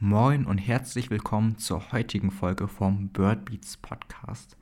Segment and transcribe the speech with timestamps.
[0.00, 4.56] Moin und herzlich willkommen zur heutigen Folge vom Birdbeats Podcast.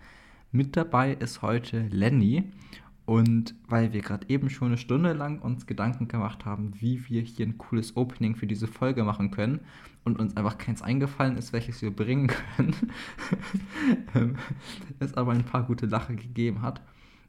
[0.51, 2.51] Mit dabei ist heute Lenny
[3.05, 7.21] und weil wir gerade eben schon eine Stunde lang uns Gedanken gemacht haben, wie wir
[7.21, 9.61] hier ein cooles Opening für diese Folge machen können
[10.07, 12.75] und uns einfach keins eingefallen ist, welches wir bringen können,
[14.15, 14.37] ähm,
[15.01, 16.81] es aber ein paar gute Lache gegeben hat,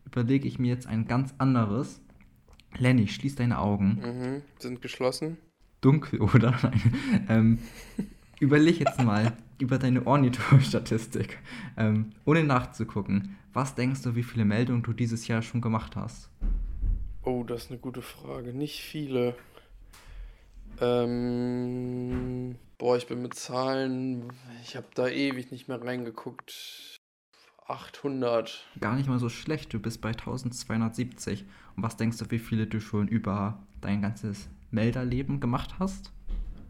[0.06, 2.02] überlege ich mir jetzt ein ganz anderes.
[2.78, 4.00] Lenny, schließ deine Augen.
[4.02, 5.38] Mhm, sind geschlossen
[5.82, 6.58] dunkel, oder?
[7.30, 7.60] ähm,
[8.40, 11.40] überleg jetzt mal über deine Ornitho-Statistik,
[11.78, 13.38] ähm, ohne nachzugucken.
[13.54, 16.30] Was denkst du, wie viele Meldungen du dieses Jahr schon gemacht hast?
[17.24, 18.54] Oh, das ist eine gute Frage.
[18.54, 19.36] Nicht viele.
[20.80, 24.32] Ähm, boah, ich bin mit Zahlen,
[24.64, 26.98] ich habe da ewig nicht mehr reingeguckt.
[27.68, 28.66] 800.
[28.80, 31.46] Gar nicht mal so schlecht, du bist bei 1270.
[31.76, 36.12] Und was denkst du, wie viele du schon über dein ganzes Melderleben gemacht hast?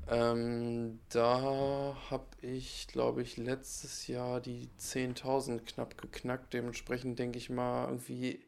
[0.10, 6.54] Ähm, da habe ich, glaube ich, letztes Jahr die 10.000 knapp geknackt.
[6.54, 8.39] Dementsprechend denke ich mal irgendwie,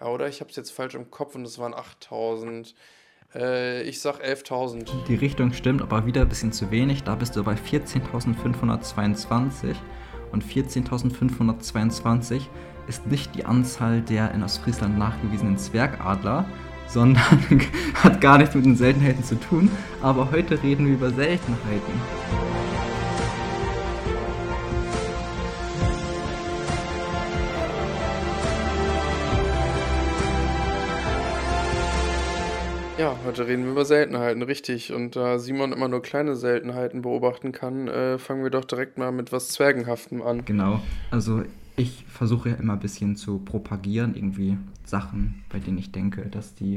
[0.00, 2.74] ja, oder ich habe es jetzt falsch im Kopf und es waren 8.000.
[3.34, 5.06] Äh, ich sag 11.000.
[5.08, 7.02] Die Richtung stimmt, aber wieder ein bisschen zu wenig.
[7.02, 9.74] Da bist du bei 14.522
[10.30, 12.42] und 14.522
[12.86, 16.48] ist nicht die Anzahl der in Ostfriesland nachgewiesenen Zwergadler,
[16.88, 17.22] sondern
[17.94, 19.70] hat gar nichts mit den Seltenheiten zu tun.
[20.02, 21.92] Aber heute reden wir über Seltenheiten.
[32.98, 34.94] Ja, heute reden wir über Seltenheiten, richtig.
[34.94, 39.12] Und da Simon immer nur kleine Seltenheiten beobachten kann, äh, fangen wir doch direkt mal
[39.12, 40.46] mit was Zwergenhaftem an.
[40.46, 40.80] Genau.
[41.10, 41.42] Also
[41.76, 44.56] ich versuche ja immer ein bisschen zu propagieren, irgendwie
[44.88, 46.76] Sachen, bei denen ich denke, dass die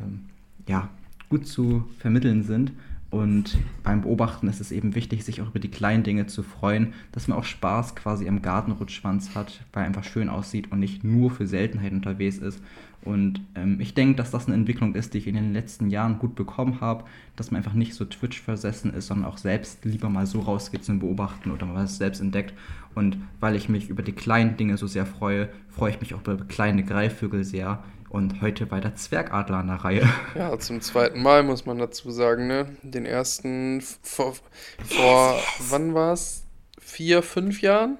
[0.00, 0.26] ähm,
[0.66, 0.88] ja,
[1.28, 2.72] gut zu vermitteln sind.
[3.10, 6.94] Und beim Beobachten ist es eben wichtig, sich auch über die kleinen Dinge zu freuen,
[7.12, 11.04] dass man auch Spaß quasi am Gartenrutschschwanz hat, weil er einfach schön aussieht und nicht
[11.04, 12.60] nur für Seltenheiten unterwegs ist.
[13.04, 16.18] Und ähm, ich denke, dass das eine Entwicklung ist, die ich in den letzten Jahren
[16.18, 17.04] gut bekommen habe,
[17.36, 21.00] dass man einfach nicht so Twitch-versessen ist, sondern auch selbst lieber mal so rausgeht zum
[21.00, 22.54] Beobachten oder mal was selbst entdeckt.
[22.94, 26.20] Und weil ich mich über die kleinen Dinge so sehr freue, freue ich mich auch
[26.20, 30.08] über kleine Greifvögel sehr und heute bei der Zwergadler an der Reihe.
[30.34, 32.76] Ja, zum zweiten Mal muss man dazu sagen, ne?
[32.82, 34.34] Den ersten vor,
[34.84, 35.38] vor
[35.68, 36.44] wann war es?
[36.80, 37.98] Vier, fünf Jahren?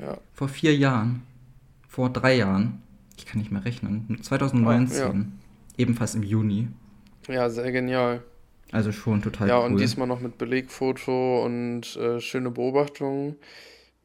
[0.00, 0.18] Ja.
[0.32, 1.22] Vor vier Jahren.
[1.86, 2.82] Vor drei Jahren.
[3.32, 4.18] Kann nicht mehr rechnen.
[4.20, 5.02] 2019.
[5.02, 5.24] Oh, ja.
[5.78, 6.68] Ebenfalls im Juni.
[7.28, 8.22] Ja, sehr genial.
[8.72, 9.62] Also schon total ja, cool.
[9.62, 13.36] Ja, und diesmal noch mit Belegfoto und äh, schöne Beobachtungen.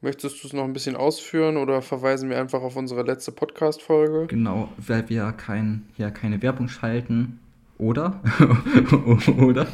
[0.00, 4.28] Möchtest du es noch ein bisschen ausführen oder verweisen wir einfach auf unsere letzte Podcast-Folge?
[4.28, 7.38] Genau, weil wir kein, ja, keine Werbung schalten.
[7.76, 8.22] Oder?
[9.38, 9.66] oder?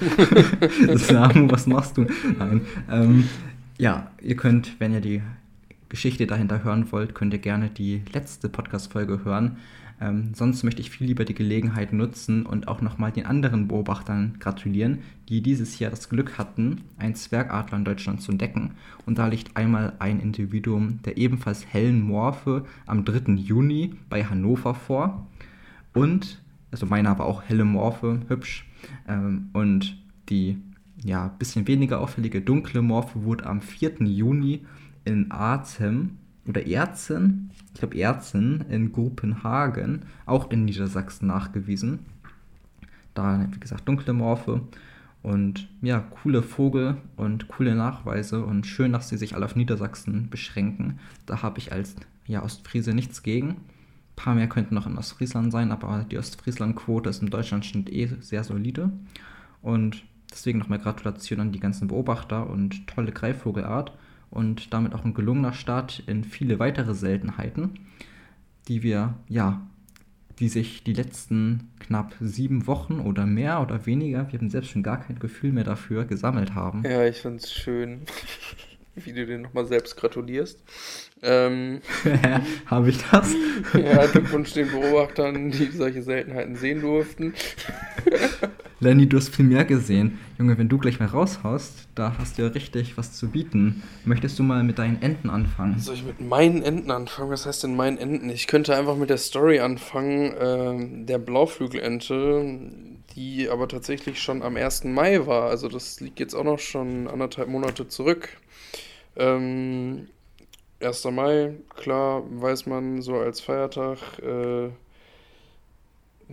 [0.96, 2.06] Samu, was machst du?
[2.40, 2.62] Nein.
[2.90, 3.28] Ähm,
[3.78, 5.22] ja, ihr könnt, wenn ihr die
[5.94, 9.58] Geschichte dahinter hören wollt, könnt ihr gerne die letzte Podcast-Folge hören.
[10.00, 14.34] Ähm, sonst möchte ich viel lieber die Gelegenheit nutzen und auch nochmal den anderen Beobachtern
[14.40, 18.72] gratulieren, die dieses Jahr das Glück hatten, einen Zwergadler in Deutschland zu entdecken.
[19.06, 23.34] Und da liegt einmal ein Individuum der ebenfalls hellen Morphe am 3.
[23.34, 25.28] Juni bei Hannover vor.
[25.92, 28.66] Und, also meiner war auch helle Morphe, hübsch.
[29.06, 29.96] Ähm, und
[30.28, 30.58] die
[31.04, 34.02] ja, bisschen weniger auffällige dunkle Morphe wurde am 4.
[34.02, 34.64] Juni
[35.04, 42.00] in Artem oder Erzen, ich glaube Erzen in Kopenhagen, auch in Niedersachsen nachgewiesen.
[43.14, 44.62] Da, wie gesagt, dunkle Morphe
[45.22, 50.28] und ja, coole Vogel und coole Nachweise und schön, dass sie sich alle auf Niedersachsen
[50.28, 50.98] beschränken.
[51.26, 53.48] Da habe ich als ja, Ostfriese nichts gegen.
[53.48, 58.10] Ein paar mehr könnten noch in Ostfriesland sein, aber die Ostfriesland-Quote ist im Deutschlandschnitt eh
[58.20, 58.92] sehr solide.
[59.62, 63.92] Und deswegen nochmal Gratulation an die ganzen Beobachter und tolle Greifvogelart
[64.34, 67.78] und damit auch ein gelungener Start in viele weitere Seltenheiten,
[68.68, 69.62] die wir, ja,
[70.38, 74.82] die sich die letzten knapp sieben Wochen oder mehr oder weniger, wir haben selbst schon
[74.82, 76.82] gar kein Gefühl mehr dafür, gesammelt haben.
[76.84, 78.02] Ja, ich finde es schön,
[78.96, 80.62] wie du dir nochmal selbst gratulierst.
[81.22, 81.80] Ähm,
[82.66, 83.34] Habe ich das?
[83.72, 87.34] ja, Glückwunsch den Beobachtern, die solche Seltenheiten sehen durften.
[88.84, 90.18] Lenny, du hast viel mehr gesehen.
[90.38, 93.82] Junge, wenn du gleich mal raushaust, da hast du ja richtig was zu bieten.
[94.04, 95.78] Möchtest du mal mit deinen Enten anfangen?
[95.78, 97.30] Soll ich mit meinen Enten anfangen?
[97.30, 98.28] Was heißt denn meinen Enten?
[98.28, 102.58] Ich könnte einfach mit der Story anfangen, äh, der Blauflügelente,
[103.16, 104.84] die aber tatsächlich schon am 1.
[104.84, 105.48] Mai war.
[105.48, 108.36] Also das liegt jetzt auch noch schon anderthalb Monate zurück.
[109.16, 110.08] Ähm,
[110.80, 111.04] 1.
[111.06, 113.96] Mai, klar, weiß man so als Feiertag.
[114.18, 114.68] Äh,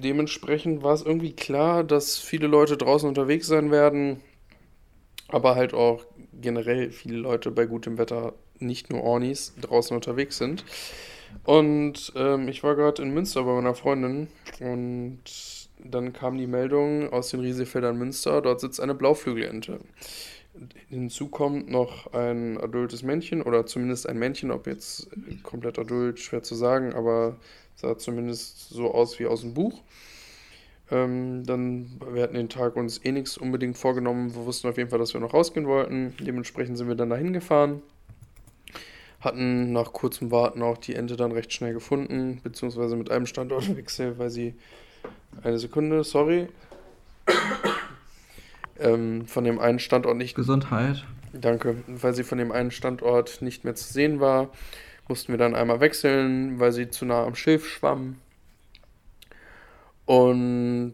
[0.03, 4.21] dementsprechend war es irgendwie klar, dass viele Leute draußen unterwegs sein werden.
[5.27, 6.05] aber halt auch
[6.41, 10.65] generell viele Leute bei gutem Wetter, nicht nur Ornis, draußen unterwegs sind.
[11.45, 14.27] Und ähm, ich war gerade in Münster bei meiner Freundin
[14.59, 15.21] und
[15.83, 19.79] dann kam die Meldung aus den Riesefeldern Münster, dort sitzt eine Blauflügelente.
[20.89, 25.09] Hinzu kommt noch ein adultes Männchen oder zumindest ein Männchen, ob jetzt
[25.43, 27.37] komplett adult, schwer zu sagen, aber
[27.81, 29.81] sah zumindest so aus wie aus dem Buch.
[30.91, 34.35] Ähm, dann, wir hatten den Tag uns eh nichts unbedingt vorgenommen.
[34.35, 36.13] Wir wussten auf jeden Fall, dass wir noch rausgehen wollten.
[36.19, 37.81] Dementsprechend sind wir dann dahin gefahren.
[39.19, 44.17] Hatten nach kurzem Warten auch die Ente dann recht schnell gefunden, beziehungsweise mit einem Standortwechsel,
[44.17, 44.53] weil sie.
[45.43, 46.49] Eine Sekunde, sorry.
[48.79, 50.35] ähm, von dem einen Standort nicht.
[50.35, 51.05] Gesundheit.
[51.33, 51.77] Danke.
[51.87, 54.49] Weil sie von dem einen Standort nicht mehr zu sehen war,
[55.11, 58.15] mussten wir dann einmal wechseln, weil sie zu nah am Schilf schwamm.
[60.05, 60.93] Und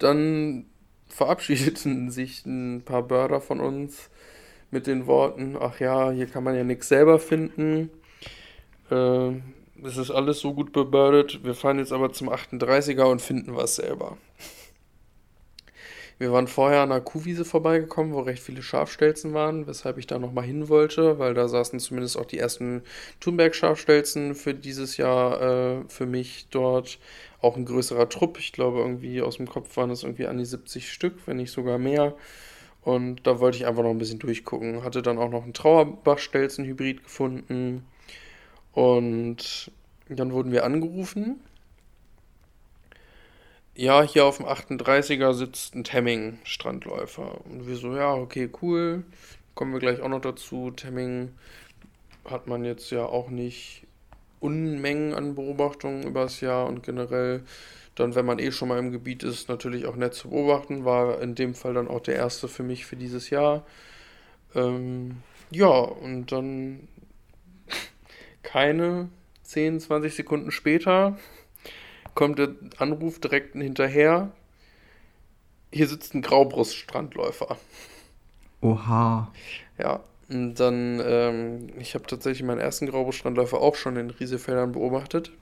[0.00, 0.66] dann
[1.08, 4.10] verabschiedeten sich ein paar Börder von uns
[4.72, 7.90] mit den Worten, ach ja, hier kann man ja nichts selber finden.
[8.90, 9.34] Äh,
[9.84, 13.76] es ist alles so gut bebördet, wir fahren jetzt aber zum 38er und finden was
[13.76, 14.16] selber.
[16.22, 20.20] Wir waren vorher an einer Kuhwiese vorbeigekommen, wo recht viele Schafstelzen waren, weshalb ich da
[20.20, 22.82] nochmal hin wollte, weil da saßen zumindest auch die ersten
[23.18, 27.00] Thunberg-Schafstelzen für dieses Jahr äh, für mich dort.
[27.40, 30.44] Auch ein größerer Trupp, ich glaube irgendwie aus dem Kopf waren es irgendwie an die
[30.44, 32.14] 70 Stück, wenn nicht sogar mehr.
[32.82, 34.84] Und da wollte ich einfach noch ein bisschen durchgucken.
[34.84, 37.84] Hatte dann auch noch einen Trauerbachstelzen-Hybrid gefunden.
[38.70, 39.72] Und
[40.08, 41.40] dann wurden wir angerufen
[43.74, 47.44] ja, hier auf dem 38er sitzt ein Temming-Strandläufer.
[47.44, 49.04] Und wir so, ja, okay, cool.
[49.54, 50.70] Kommen wir gleich auch noch dazu.
[50.70, 51.32] Temming
[52.24, 53.86] hat man jetzt ja auch nicht
[54.40, 57.44] Unmengen an Beobachtungen übers Jahr und generell
[57.94, 60.84] dann, wenn man eh schon mal im Gebiet ist, natürlich auch nett zu beobachten.
[60.84, 63.64] War in dem Fall dann auch der erste für mich für dieses Jahr.
[64.54, 66.88] Ähm, ja, und dann
[68.42, 69.08] keine
[69.42, 71.18] 10, 20 Sekunden später
[72.14, 74.32] kommt der Anruf direkt hinterher.
[75.72, 77.56] Hier sitzt ein Graubruststrandläufer.
[78.60, 79.32] Oha.
[79.78, 85.32] Ja, und dann, ähm, ich habe tatsächlich meinen ersten Graubruststrandläufer auch schon in Riesefeldern beobachtet.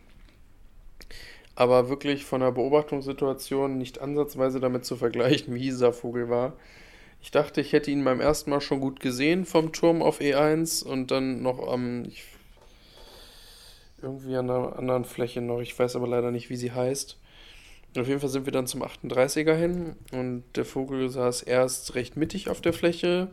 [1.54, 6.54] Aber wirklich von der Beobachtungssituation nicht ansatzweise damit zu vergleichen, wie dieser Vogel war.
[7.22, 10.84] Ich dachte, ich hätte ihn beim ersten Mal schon gut gesehen vom Turm auf E1
[10.84, 12.24] und dann noch am, ich
[14.02, 15.60] irgendwie an einer anderen Fläche noch.
[15.60, 17.18] Ich weiß aber leider nicht, wie sie heißt.
[17.98, 22.16] Auf jeden Fall sind wir dann zum 38er hin und der Vogel saß erst recht
[22.16, 23.28] mittig auf der Fläche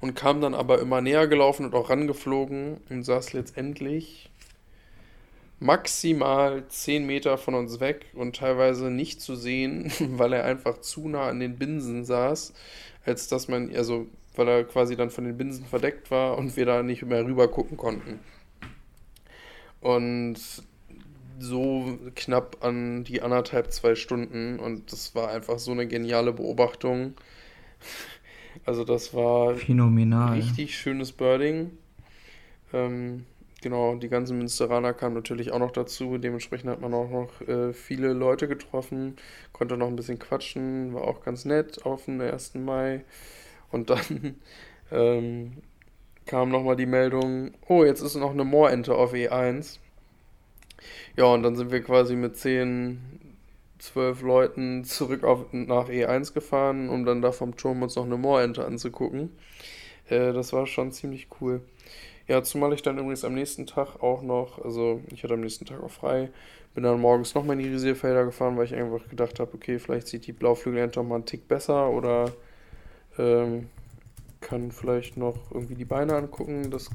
[0.00, 4.30] und kam dann aber immer näher gelaufen und auch rangeflogen und saß letztendlich
[5.58, 11.08] maximal 10 Meter von uns weg und teilweise nicht zu sehen, weil er einfach zu
[11.08, 12.52] nah an den Binsen saß,
[13.04, 14.06] als dass man, also
[14.36, 17.48] weil er quasi dann von den Binsen verdeckt war und wir da nicht mehr rüber
[17.48, 18.20] gucken konnten.
[19.80, 20.38] Und
[21.38, 24.58] so knapp an die anderthalb, zwei Stunden.
[24.58, 27.14] Und das war einfach so eine geniale Beobachtung.
[28.64, 30.34] Also das war phänomenal.
[30.34, 31.70] Richtig schönes Birding.
[32.72, 33.24] Ähm,
[33.62, 36.18] genau, die ganzen Münsteraner kamen natürlich auch noch dazu.
[36.18, 39.16] Dementsprechend hat man auch noch äh, viele Leute getroffen,
[39.52, 42.54] konnte noch ein bisschen quatschen, war auch ganz nett auf den 1.
[42.54, 43.04] Mai.
[43.70, 44.36] Und dann
[44.90, 45.58] ähm,
[46.28, 49.78] kam nochmal die Meldung, oh, jetzt ist noch eine Moorente auf E1.
[51.16, 53.00] Ja, und dann sind wir quasi mit 10,
[53.78, 58.18] 12 Leuten zurück auf, nach E1 gefahren, um dann da vom Turm uns noch eine
[58.18, 59.30] Moorente anzugucken.
[60.08, 61.62] Äh, das war schon ziemlich cool.
[62.28, 65.64] Ja, zumal ich dann übrigens am nächsten Tag auch noch, also ich hatte am nächsten
[65.64, 66.28] Tag auch frei,
[66.74, 70.08] bin dann morgens nochmal in die Risierfelder gefahren, weil ich einfach gedacht habe, okay, vielleicht
[70.08, 72.32] sieht die Blauflügelente mal einen Tick besser oder
[73.18, 73.70] ähm,
[74.40, 76.70] kann vielleicht noch irgendwie die Beine angucken.
[76.70, 76.90] Das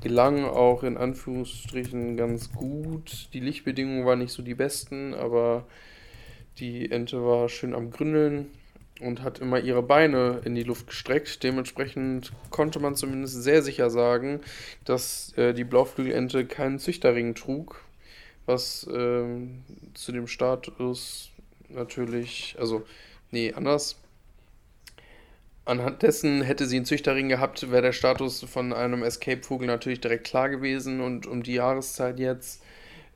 [0.00, 3.28] gelang auch in Anführungsstrichen ganz gut.
[3.32, 5.66] Die Lichtbedingungen waren nicht so die besten, aber
[6.58, 8.46] die Ente war schön am Gründeln
[9.00, 11.42] und hat immer ihre Beine in die Luft gestreckt.
[11.42, 14.40] Dementsprechend konnte man zumindest sehr sicher sagen,
[14.84, 17.82] dass äh, die Blauflügelente keinen Züchterring trug,
[18.46, 19.24] was äh,
[19.94, 21.30] zu dem Status
[21.68, 22.82] natürlich, also
[23.30, 23.96] nee, anders
[25.64, 30.26] Anhand dessen hätte sie einen Züchterring gehabt, wäre der Status von einem Escape-Vogel natürlich direkt
[30.26, 31.00] klar gewesen.
[31.00, 32.62] Und um die Jahreszeit jetzt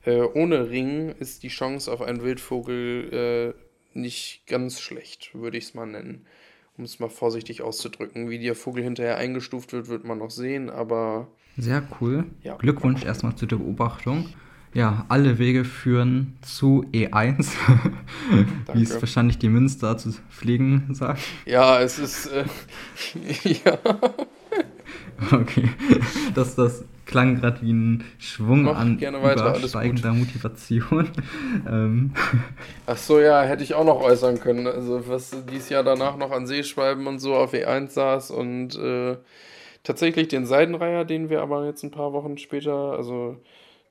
[0.05, 5.65] äh, ohne Ring ist die Chance auf einen Wildvogel äh, nicht ganz schlecht, würde ich
[5.65, 6.25] es mal nennen.
[6.77, 8.29] Um es mal vorsichtig auszudrücken.
[8.29, 11.27] Wie der Vogel hinterher eingestuft wird, wird man noch sehen, aber.
[11.57, 12.25] Sehr cool.
[12.43, 14.33] Ja, Glückwunsch erstmal zu der Beobachtung.
[14.75, 17.53] Ja, alle Wege führen zu E1,
[18.73, 21.21] wie es wahrscheinlich die Münster zu fliegen sagt.
[21.45, 22.25] Ja, es ist.
[22.27, 22.43] Äh,
[23.65, 23.77] ja.
[25.31, 25.69] Okay,
[26.33, 31.09] das, das klang gerade wie ein Schwung Mach an gerne weiter, übersteigender Motivation.
[31.69, 32.11] ähm.
[32.85, 34.67] Ach so, ja, hätte ich auch noch äußern können.
[34.67, 39.15] Also was dieses Jahr danach noch an Seeschwalben und so auf E1 saß und äh,
[39.83, 43.37] tatsächlich den Seidenreiher, den wir aber jetzt ein paar Wochen später, also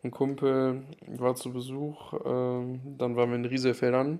[0.04, 4.18] ein Kumpel war zu Besuch, äh, dann waren wir in Rieselfeldern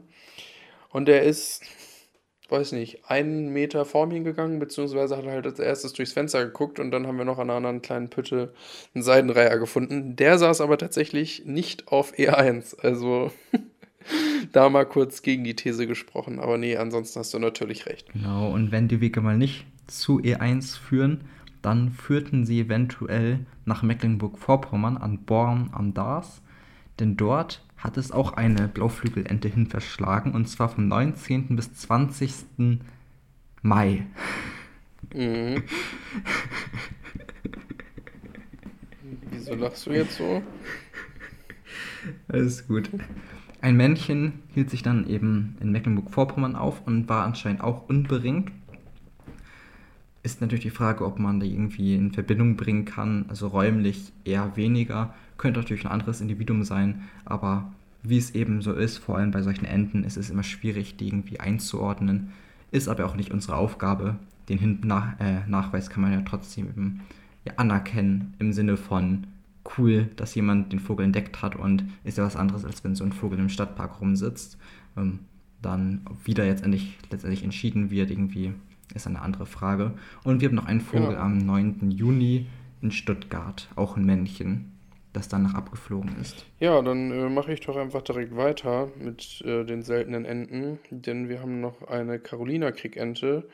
[0.90, 1.62] und der ist
[2.48, 6.78] weiß nicht, einen Meter vor mir gegangen, beziehungsweise hat halt als erstes durchs Fenster geguckt
[6.78, 8.52] und dann haben wir noch an einer anderen kleinen Pütte
[8.94, 10.16] einen Seidenreiher gefunden.
[10.16, 12.78] Der saß aber tatsächlich nicht auf E1.
[12.80, 13.32] Also
[14.52, 16.38] da mal kurz gegen die These gesprochen.
[16.38, 18.12] Aber nee, ansonsten hast du natürlich recht.
[18.12, 21.24] Genau, und wenn die Wege mal nicht zu E1 führen,
[21.64, 26.42] dann führten sie eventuell nach Mecklenburg-Vorpommern an Born am Dars.
[27.00, 31.56] Denn dort hat es auch eine Blauflügelente hin verschlagen und zwar vom 19.
[31.56, 32.80] bis 20.
[33.62, 34.06] Mai.
[35.14, 35.62] Mhm.
[39.30, 40.42] Wieso lachst du jetzt so?
[42.28, 42.90] Alles gut.
[43.62, 48.52] Ein Männchen hielt sich dann eben in Mecklenburg-Vorpommern auf und war anscheinend auch unberingt.
[50.24, 53.26] Ist natürlich die Frage, ob man da irgendwie in Verbindung bringen kann.
[53.28, 55.14] Also räumlich eher weniger.
[55.36, 59.42] Könnte natürlich ein anderes Individuum sein, aber wie es eben so ist, vor allem bei
[59.42, 62.32] solchen Enten, ist es immer schwierig, die irgendwie einzuordnen.
[62.70, 64.16] Ist aber auch nicht unsere Aufgabe.
[64.48, 67.00] Den Hin nach äh, Nachweis kann man ja trotzdem eben
[67.44, 69.26] ja, anerkennen im Sinne von
[69.76, 73.04] cool, dass jemand den Vogel entdeckt hat und ist ja was anderes, als wenn so
[73.04, 74.56] ein Vogel im Stadtpark rumsitzt.
[74.96, 75.20] Ähm,
[75.60, 78.52] dann wieder jetzt endlich, letztendlich entschieden wird, irgendwie
[78.94, 79.94] ist eine andere Frage.
[80.24, 81.20] Und wir haben noch einen Vogel ja.
[81.20, 81.90] am 9.
[81.90, 82.46] Juni
[82.82, 84.74] in Stuttgart, auch ein Männchen
[85.14, 86.44] das danach abgeflogen ist.
[86.58, 91.28] Ja, dann äh, mache ich doch einfach direkt weiter mit äh, den seltenen Enten, denn
[91.28, 93.48] wir haben noch eine Carolina-Kriegente.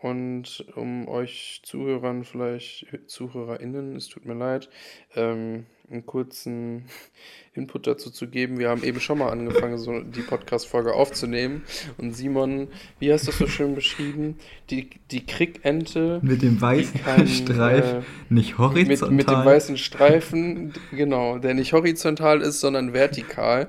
[0.00, 4.68] Und um euch Zuhörern, vielleicht ZuhörerInnen, es tut mir leid,
[5.16, 6.84] ähm, einen kurzen
[7.54, 8.58] Input dazu zu geben.
[8.58, 11.64] Wir haben eben schon mal angefangen, so die Podcast-Folge aufzunehmen.
[11.96, 12.68] Und Simon,
[12.98, 14.36] wie hast du das so schön beschrieben?
[14.70, 16.20] Die, die Krickente.
[16.22, 19.10] Mit dem weißen kann, Streifen, äh, nicht horizontal.
[19.10, 23.68] Mit, mit dem weißen Streifen, genau, der nicht horizontal ist, sondern vertikal.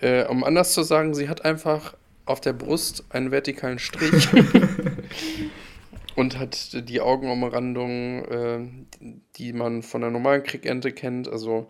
[0.00, 4.28] Äh, um anders zu sagen, sie hat einfach auf der Brust einen vertikalen Strich.
[6.16, 8.68] Und hat die Augenumrandung, äh,
[9.36, 11.28] die man von der normalen Kriegente kennt.
[11.28, 11.68] Also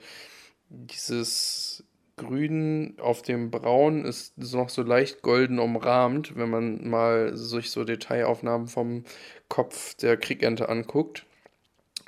[0.68, 1.84] dieses
[2.16, 7.84] Grün auf dem Braun ist noch so leicht golden umrahmt, wenn man mal sich so
[7.84, 9.04] Detailaufnahmen vom
[9.48, 11.24] Kopf der Kriegente anguckt.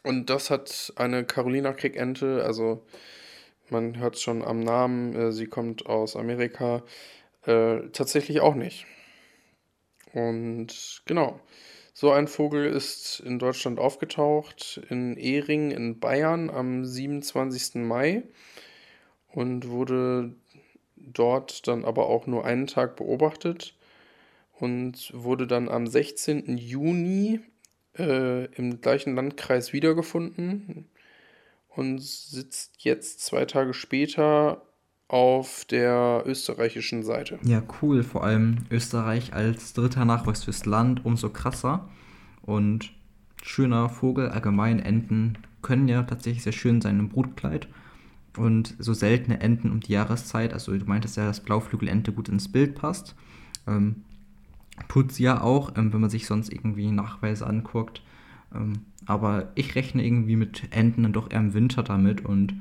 [0.04, 2.84] Und das hat eine Carolina Kriegente, also
[3.70, 6.82] man hört es schon am Namen, äh, sie kommt aus Amerika,
[7.46, 8.86] äh, tatsächlich auch nicht.
[10.12, 11.40] Und genau.
[11.94, 17.74] So ein Vogel ist in Deutschland aufgetaucht, in Ehring in Bayern am 27.
[17.82, 18.22] Mai
[19.28, 20.34] und wurde
[20.96, 23.74] dort dann aber auch nur einen Tag beobachtet
[24.58, 26.56] und wurde dann am 16.
[26.56, 27.40] Juni
[27.98, 30.88] äh, im gleichen Landkreis wiedergefunden
[31.68, 34.62] und sitzt jetzt zwei Tage später
[35.12, 37.38] auf der österreichischen Seite.
[37.44, 38.02] Ja, cool.
[38.02, 41.86] Vor allem Österreich als dritter Nachwuchs fürs Land, umso krasser.
[42.40, 42.94] Und
[43.42, 47.68] schöner Vogel, allgemein Enten können ja tatsächlich sehr schön sein im Brutkleid.
[48.38, 52.50] Und so seltene Enten um die Jahreszeit, also du meintest ja, dass Blauflügelente gut ins
[52.50, 53.14] Bild passt.
[53.66, 54.04] Ähm,
[54.88, 58.00] tut sie ja auch, ähm, wenn man sich sonst irgendwie Nachweise anguckt.
[58.54, 62.54] Ähm, aber ich rechne irgendwie mit Enten dann doch eher im Winter damit und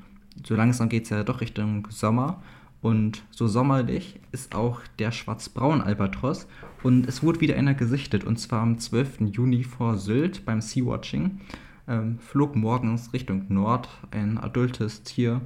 [0.45, 2.41] so langsam geht es ja doch Richtung Sommer.
[2.81, 6.47] Und so sommerlich ist auch der schwarz-braun-Albatros.
[6.81, 8.23] Und es wurde wieder einer gesichtet.
[8.23, 9.21] Und zwar am 12.
[9.31, 11.39] Juni vor Sylt beim Sea-Watching.
[11.88, 15.41] Ähm, flog morgens Richtung Nord ein adultes Tier.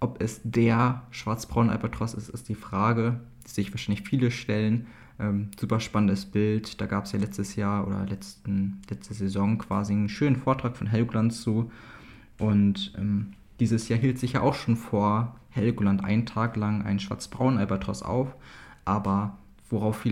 [0.00, 4.86] Ob es der schwarz-braun-Albatros ist, ist die Frage, die sich wahrscheinlich viele stellen.
[5.18, 6.78] Ähm, super spannendes Bild.
[6.80, 10.88] Da gab es ja letztes Jahr oder letzten, letzte Saison quasi einen schönen Vortrag von
[10.88, 11.70] Helgoland zu.
[12.38, 17.00] Und ähm, dieses Jahr hielt sich ja auch schon vor Helgoland einen Tag lang ein
[17.00, 18.34] schwarz-braun Albatros auf,
[18.84, 20.04] aber worauf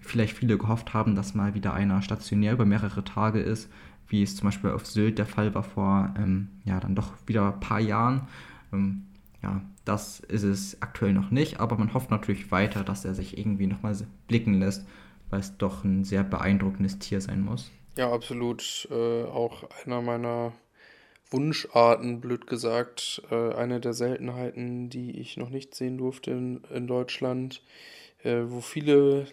[0.00, 3.70] vielleicht viele gehofft haben, dass mal wieder einer stationär über mehrere Tage ist,
[4.08, 7.54] wie es zum Beispiel auf Sylt der Fall war vor ähm, ja dann doch wieder
[7.54, 8.28] ein paar Jahren.
[8.72, 9.06] Ähm,
[9.42, 13.36] ja, das ist es aktuell noch nicht, aber man hofft natürlich weiter, dass er sich
[13.36, 13.94] irgendwie nochmal
[14.26, 14.86] blicken lässt,
[15.28, 17.70] weil es doch ein sehr beeindruckendes Tier sein muss.
[17.96, 18.88] Ja, absolut.
[18.90, 20.52] Äh, auch einer meiner
[21.30, 23.22] Wunscharten, blöd gesagt.
[23.30, 27.62] Äh, eine der Seltenheiten, die ich noch nicht sehen durfte in, in Deutschland,
[28.22, 29.26] äh, wo viele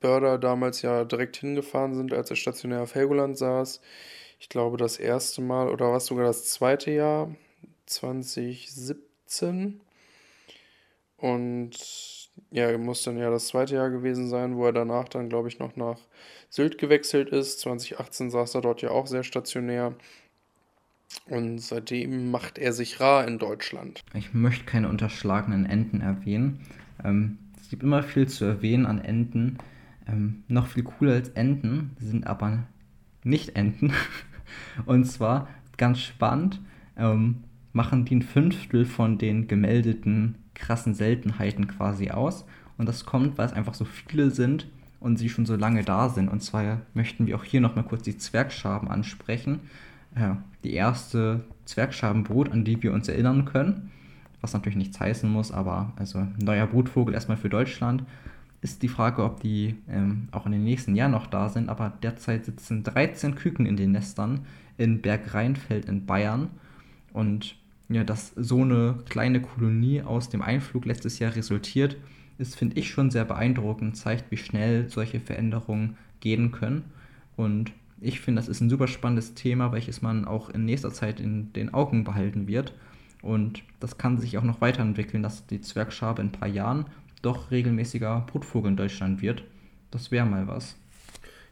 [0.00, 3.80] Börder damals ja direkt hingefahren sind, als er stationär auf Helgoland saß.
[4.38, 7.34] Ich glaube, das erste Mal oder war es sogar das zweite Jahr,
[7.86, 9.80] 2017.
[11.16, 11.72] Und
[12.50, 15.58] ja, muss dann ja das zweite Jahr gewesen sein, wo er danach dann, glaube ich,
[15.58, 15.98] noch nach
[16.50, 17.60] Sylt gewechselt ist.
[17.60, 19.94] 2018 saß er dort ja auch sehr stationär.
[21.28, 24.02] Und seitdem macht er sich rar in Deutschland.
[24.14, 26.60] Ich möchte keine unterschlagenen Enten erwähnen.
[27.04, 29.58] Ähm, es gibt immer viel zu erwähnen an Enten.
[30.06, 32.64] Ähm, noch viel cooler als Enten sind aber
[33.24, 33.92] nicht Enten.
[34.86, 36.60] Und zwar ganz spannend,
[36.96, 42.44] ähm, machen die ein Fünftel von den gemeldeten krassen Seltenheiten quasi aus.
[42.76, 44.66] Und das kommt, weil es einfach so viele sind
[45.00, 46.28] und sie schon so lange da sind.
[46.28, 49.60] Und zwar möchten wir auch hier nochmal kurz die Zwergschaben ansprechen.
[50.16, 53.90] Ja, die erste Zwergschabenbrut, an die wir uns erinnern können,
[54.40, 58.04] was natürlich nichts heißen muss, aber also neuer Brutvogel erstmal für Deutschland,
[58.62, 61.68] ist die Frage, ob die ähm, auch in den nächsten Jahren noch da sind.
[61.68, 64.46] Aber derzeit sitzen 13 Küken in den Nestern
[64.78, 66.48] in Bergrheinfeld in Bayern.
[67.12, 67.56] Und
[67.88, 71.96] ja, dass so eine kleine Kolonie aus dem Einflug letztes Jahr resultiert,
[72.38, 76.84] ist, finde ich, schon sehr beeindruckend, zeigt, wie schnell solche Veränderungen gehen können.
[77.36, 81.20] Und ich finde, das ist ein super spannendes Thema, welches man auch in nächster Zeit
[81.20, 82.74] in den Augen behalten wird.
[83.22, 86.86] Und das kann sich auch noch weiterentwickeln, dass die Zwergschabe in ein paar Jahren
[87.22, 89.44] doch regelmäßiger Brutvogel in Deutschland wird.
[89.90, 90.76] Das wäre mal was.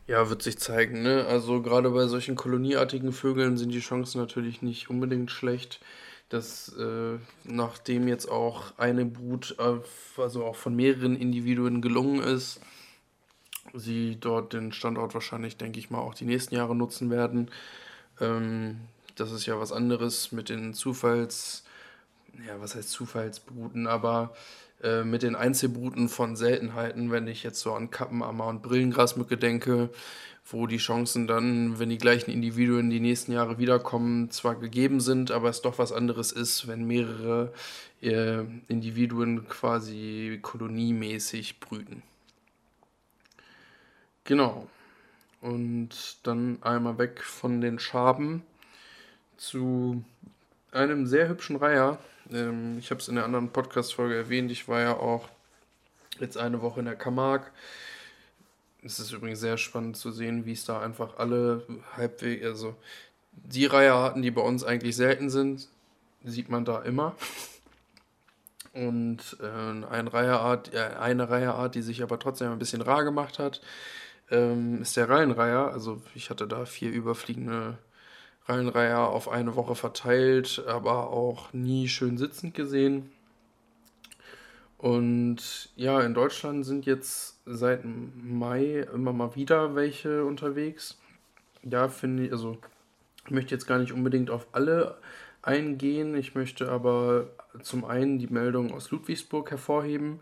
[0.08, 1.24] Ja, wird sich zeigen, ne?
[1.26, 5.80] Also gerade bei solchen kolonieartigen Vögeln sind die Chancen natürlich nicht unbedingt schlecht,
[6.28, 12.60] dass äh, nachdem jetzt auch eine Brut, äh, also auch von mehreren Individuen gelungen ist,
[13.74, 17.50] sie dort den Standort wahrscheinlich, denke ich mal, auch die nächsten Jahre nutzen werden.
[18.20, 18.80] Ähm,
[19.16, 21.64] das ist ja was anderes mit den Zufalls,
[22.46, 24.34] ja, was heißt Zufallsbruten, aber
[24.82, 29.90] äh, mit den Einzelbruten von Seltenheiten, wenn ich jetzt so an Kappenammer und Brillengrasmücke denke,
[30.46, 35.30] wo die Chancen dann, wenn die gleichen Individuen die nächsten Jahre wiederkommen, zwar gegeben sind,
[35.30, 37.52] aber es doch was anderes ist, wenn mehrere
[38.02, 42.02] äh, Individuen quasi koloniemäßig brüten.
[44.30, 44.68] Genau.
[45.40, 48.44] Und dann einmal weg von den Schaben
[49.36, 50.04] zu
[50.70, 51.98] einem sehr hübschen Reiher.
[52.30, 54.52] Ähm, ich habe es in der anderen Podcast-Folge erwähnt.
[54.52, 55.28] Ich war ja auch
[56.20, 57.48] jetzt eine Woche in der Camargue.
[58.84, 61.66] Es ist übrigens sehr spannend zu sehen, wie es da einfach alle
[61.96, 62.76] halbwegs, also
[63.32, 65.66] die Reiherarten, die bei uns eigentlich selten sind,
[66.22, 67.16] sieht man da immer.
[68.74, 73.40] Und äh, eine, Reiherart, äh, eine Reiherart, die sich aber trotzdem ein bisschen rar gemacht
[73.40, 73.60] hat,
[74.30, 75.72] ähm, ist der Reihenreiher.
[75.72, 77.78] Also ich hatte da vier überfliegende
[78.46, 83.10] Reihenreiher auf eine Woche verteilt, aber auch nie schön sitzend gesehen.
[84.78, 90.98] Und ja, in Deutschland sind jetzt seit Mai immer mal wieder welche unterwegs.
[91.62, 92.56] Ja, finde ich, also
[93.26, 94.96] ich möchte jetzt gar nicht unbedingt auf alle
[95.42, 96.14] eingehen.
[96.14, 97.28] Ich möchte aber
[97.62, 100.20] zum einen die Meldung aus Ludwigsburg hervorheben,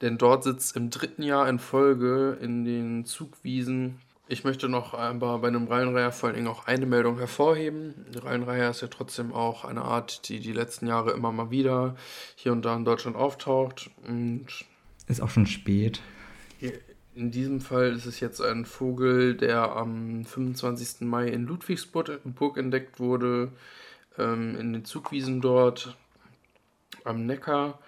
[0.00, 5.38] denn dort sitzt im dritten Jahr in Folge in den Zugwiesen ich möchte noch aber
[5.38, 7.94] bei einem Reihenreiher vor allen Dingen auch eine Meldung hervorheben.
[8.14, 11.96] Der Reihenreiher ist ja trotzdem auch eine Art, die die letzten Jahre immer mal wieder
[12.36, 13.90] hier und da in Deutschland auftaucht.
[14.06, 14.46] Und
[15.06, 16.02] ist auch schon spät.
[17.14, 21.08] In diesem Fall ist es jetzt ein Vogel, der am 25.
[21.08, 23.50] Mai in Ludwigsburg entdeckt wurde,
[24.18, 25.96] ähm, in den Zugwiesen dort
[27.04, 27.78] am Neckar.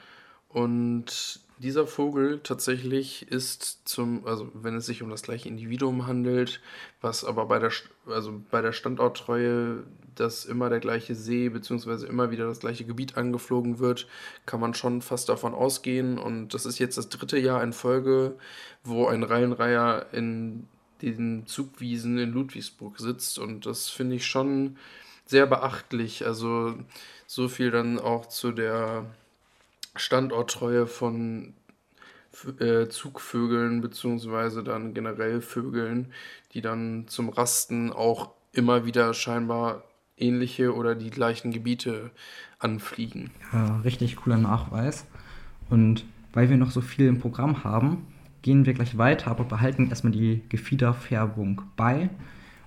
[0.48, 6.60] Und dieser Vogel tatsächlich ist zum, also wenn es sich um das gleiche Individuum handelt,
[7.02, 7.70] was aber bei der,
[8.06, 12.06] also bei der Standorttreue, dass immer der gleiche See bzw.
[12.06, 14.08] immer wieder das gleiche Gebiet angeflogen wird,
[14.46, 16.18] kann man schon fast davon ausgehen.
[16.18, 18.36] Und das ist jetzt das dritte Jahr in Folge,
[18.82, 20.66] wo ein Reihenreiher in
[21.02, 23.38] den Zugwiesen in Ludwigsburg sitzt.
[23.38, 24.76] Und das finde ich schon
[25.26, 26.26] sehr beachtlich.
[26.26, 26.74] Also
[27.30, 29.06] so viel dann auch zu der
[29.94, 31.54] Standorttreue von
[32.58, 36.12] äh, Zugvögeln beziehungsweise dann generell Vögeln,
[36.54, 39.84] die dann zum Rasten auch immer wieder scheinbar
[40.16, 42.10] ähnliche oder die gleichen Gebiete
[42.58, 43.30] anfliegen.
[43.52, 45.06] Ja, richtig cooler Nachweis.
[45.68, 48.08] Und weil wir noch so viel im Programm haben,
[48.42, 52.10] gehen wir gleich weiter, aber behalten erstmal die Gefiederfärbung bei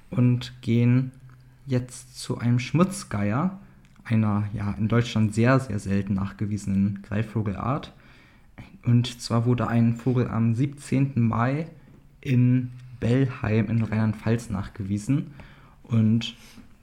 [0.10, 1.12] und gehen
[1.66, 3.60] jetzt zu einem Schmutzgeier,
[4.06, 7.94] einer ja in Deutschland sehr, sehr selten nachgewiesenen Greifvogelart.
[8.86, 11.14] Und zwar wurde ein Vogel am 17.
[11.16, 11.68] Mai
[12.22, 15.34] in Bellheim in Rheinland-Pfalz nachgewiesen.
[15.84, 16.36] Und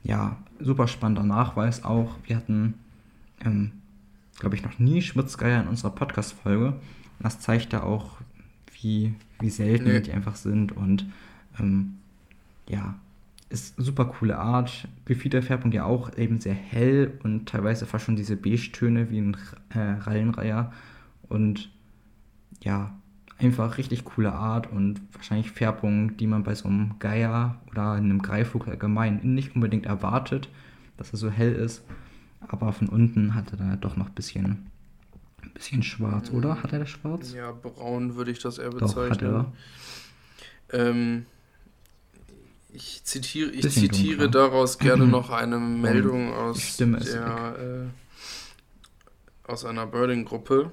[0.03, 2.17] ja, super spannender Nachweis auch.
[2.25, 2.75] Wir hatten,
[3.45, 3.73] ähm,
[4.39, 6.75] glaube ich, noch nie Schmutzgeier in unserer Podcast-Folge.
[7.21, 8.17] Das zeigt ja auch,
[8.81, 10.01] wie, wie selten nee.
[10.01, 11.07] die einfach sind und
[11.59, 11.97] ähm,
[12.69, 12.95] ja,
[13.51, 14.89] ist super coole Art.
[15.05, 19.37] Gefiederfärbung ja auch eben sehr hell und teilweise fast schon diese Beige-Töne wie ein
[19.71, 20.73] äh, Rallenreiher.
[21.29, 21.71] Und
[22.63, 22.95] ja,
[23.39, 28.23] einfach richtig coole Art und wahrscheinlich Färbung, die man bei so einem Geier oder einem
[28.23, 30.49] Greifvogel allgemein nicht unbedingt erwartet,
[30.97, 31.83] dass er so hell ist.
[32.47, 34.71] Aber von unten hat er da doch noch ein bisschen,
[35.43, 36.63] ein bisschen schwarz, oder?
[36.63, 37.35] Hat er das schwarz?
[37.35, 39.33] Ja, braun würde ich das eher bezeichnen.
[39.33, 39.53] Doch, hat
[40.73, 40.89] er.
[40.89, 41.27] Ähm,
[42.73, 50.73] ich zitiere, ich zitiere daraus gerne noch eine Meldung aus, der, äh, aus einer Birding-Gruppe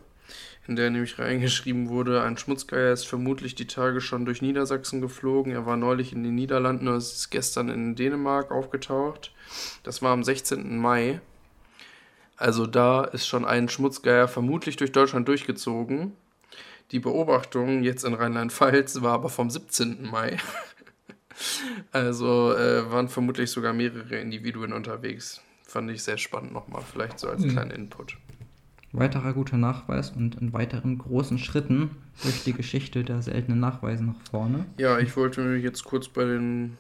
[0.68, 5.54] in der nämlich reingeschrieben wurde, ein Schmutzgeier ist vermutlich die Tage schon durch Niedersachsen geflogen.
[5.54, 9.32] Er war neulich in den Niederlanden und ist gestern in Dänemark aufgetaucht.
[9.84, 10.78] Das war am 16.
[10.78, 11.22] Mai.
[12.36, 16.12] Also da ist schon ein Schmutzgeier vermutlich durch Deutschland durchgezogen.
[16.92, 20.10] Die Beobachtung jetzt in Rheinland-Pfalz war aber vom 17.
[20.12, 20.38] Mai.
[21.91, 25.41] also äh, waren vermutlich sogar mehrere Individuen unterwegs.
[25.63, 27.50] Fand ich sehr spannend nochmal, vielleicht so als mhm.
[27.50, 28.17] kleinen Input
[28.93, 31.91] weiterer guter Nachweis und in weiteren großen Schritten
[32.23, 34.65] durch die Geschichte der seltenen Nachweise nach vorne.
[34.78, 36.78] Ja, ich wollte jetzt kurz bei den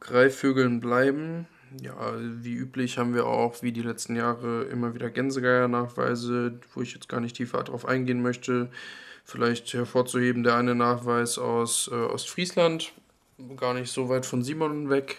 [0.00, 1.46] Greifvögeln bleiben.
[1.82, 6.94] Ja, wie üblich haben wir auch, wie die letzten Jahre, immer wieder Gänsegeier-Nachweise, wo ich
[6.94, 8.70] jetzt gar nicht tiefer darauf eingehen möchte.
[9.24, 12.92] Vielleicht hervorzuheben der eine Nachweis aus äh, Ostfriesland,
[13.56, 15.18] gar nicht so weit von Simon weg,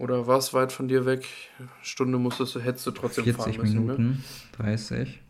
[0.00, 1.28] oder war es weit von dir weg?
[1.82, 3.80] Stunde musstest du, hättest du trotzdem 40 fahren müssen, ne?
[3.80, 4.18] Minuten, ne?
[4.56, 5.20] 30.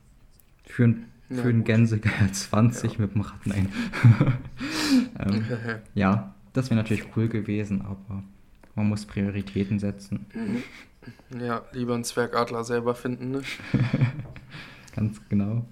[0.64, 3.00] Für, ein, für einen Gänsegeier 20 ja.
[3.00, 3.72] mit dem Rad, nein.
[5.18, 5.44] ähm,
[5.94, 8.22] ja, das wäre natürlich cool gewesen, aber
[8.76, 10.26] man muss Prioritäten setzen.
[11.36, 13.42] Ja, lieber einen Zwergadler selber finden, ne?
[14.94, 15.66] Ganz genau.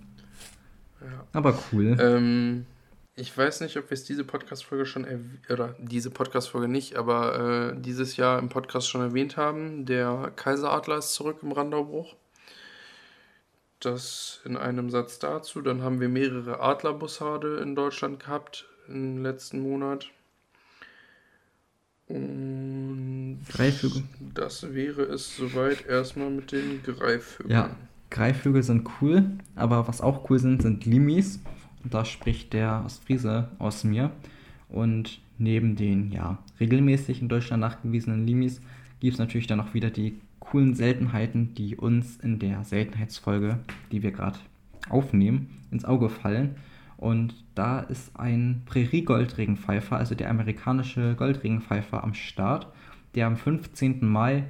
[1.01, 1.25] Ja.
[1.33, 1.97] Aber cool.
[2.01, 2.67] Ähm,
[3.19, 5.07] ich weiß nicht, ob wir es diese Podcast-Folge schon
[5.51, 9.87] oder diese Podcast-Folge nicht, aber äh, dieses Jahr im Podcast schon erwähnt haben.
[9.87, 12.15] Der Kaiseradler ist zurück im Randaubruch.
[13.81, 15.63] Das in einem Satz dazu.
[15.63, 20.07] Dann haben wir mehrere Adlerbussarde in Deutschland gehabt im letzten Monat.
[22.07, 24.05] Und Greifvögel.
[24.35, 27.51] Das wäre es soweit erstmal mit den Greifvögeln.
[27.51, 27.77] Ja,
[28.11, 29.25] Greifvögel sind cool,
[29.57, 31.41] aber was auch cool sind, sind Limis.
[31.91, 34.11] Da spricht der Ostfriese aus mir.
[34.69, 38.61] Und neben den ja, regelmäßig in Deutschland nachgewiesenen Limis
[39.01, 43.59] gibt es natürlich dann auch wieder die coolen Seltenheiten, die uns in der Seltenheitsfolge,
[43.93, 44.39] die wir gerade
[44.89, 46.57] aufnehmen, ins Auge fallen.
[46.97, 52.67] Und da ist ein Prärie-Goldregenpfeifer, also der amerikanische Goldregenpfeifer, am Start,
[53.15, 54.05] der am 15.
[54.07, 54.45] Mai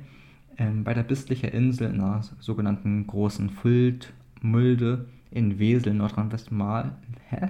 [0.57, 6.93] ähm, bei der Bistlicher Insel in einer sogenannten großen Fuld-Mulde in Wesel, Nordrhein-Westfalen.
[7.29, 7.49] Hä?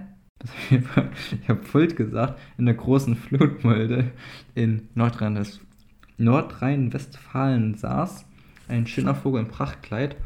[0.70, 0.82] Ich
[1.48, 4.12] habe Fult gesagt, in der großen Flutmulde
[4.54, 8.26] in Nordrhein-Westfalen saß.
[8.68, 10.16] Ein schöner Vogel im Prachtkleid.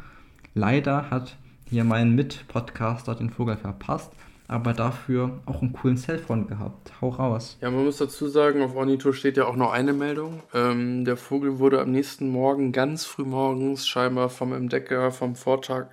[0.55, 1.37] Leider hat
[1.71, 4.13] hier mein Mit-Podcaster den Vogel verpasst,
[4.49, 6.93] aber dafür auch einen coolen Cellphone gehabt.
[7.01, 7.57] Hau raus.
[7.63, 10.43] Ja, man muss dazu sagen, auf Ornito steht ja auch noch eine Meldung.
[10.53, 15.87] Ähm, der Vogel wurde am nächsten Morgen, ganz früh morgens, scheinbar vom Entdecker vom Vortag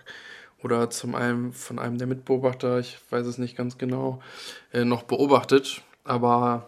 [0.63, 4.21] oder zum einem, von einem der Mitbeobachter, ich weiß es nicht ganz genau,
[4.73, 5.81] äh, noch beobachtet.
[6.03, 6.67] Aber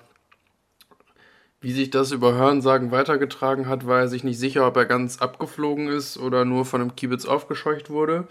[1.60, 5.22] wie sich das über Hörensagen weitergetragen hat, war er sich nicht sicher, ob er ganz
[5.22, 8.28] abgeflogen ist oder nur von einem Kiebitz aufgescheucht wurde.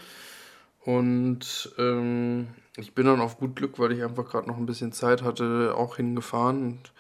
[0.85, 4.93] Und ähm, ich bin dann auf gut Glück, weil ich einfach gerade noch ein bisschen
[4.93, 6.93] Zeit hatte, auch hingefahren und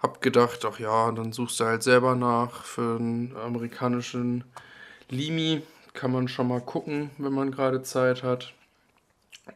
[0.00, 4.44] hab gedacht, ach ja, dann suchst du halt selber nach für einen amerikanischen
[5.08, 5.62] Limi
[5.98, 8.54] kann man schon mal gucken, wenn man gerade Zeit hat.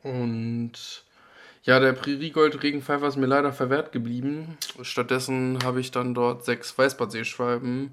[0.02, 0.72] Und
[1.62, 4.58] ja, der Präriegold-Regenpfeifer ist mir leider verwehrt geblieben.
[4.82, 7.92] Stattdessen habe ich dann dort sechs Weißbartseeschwalben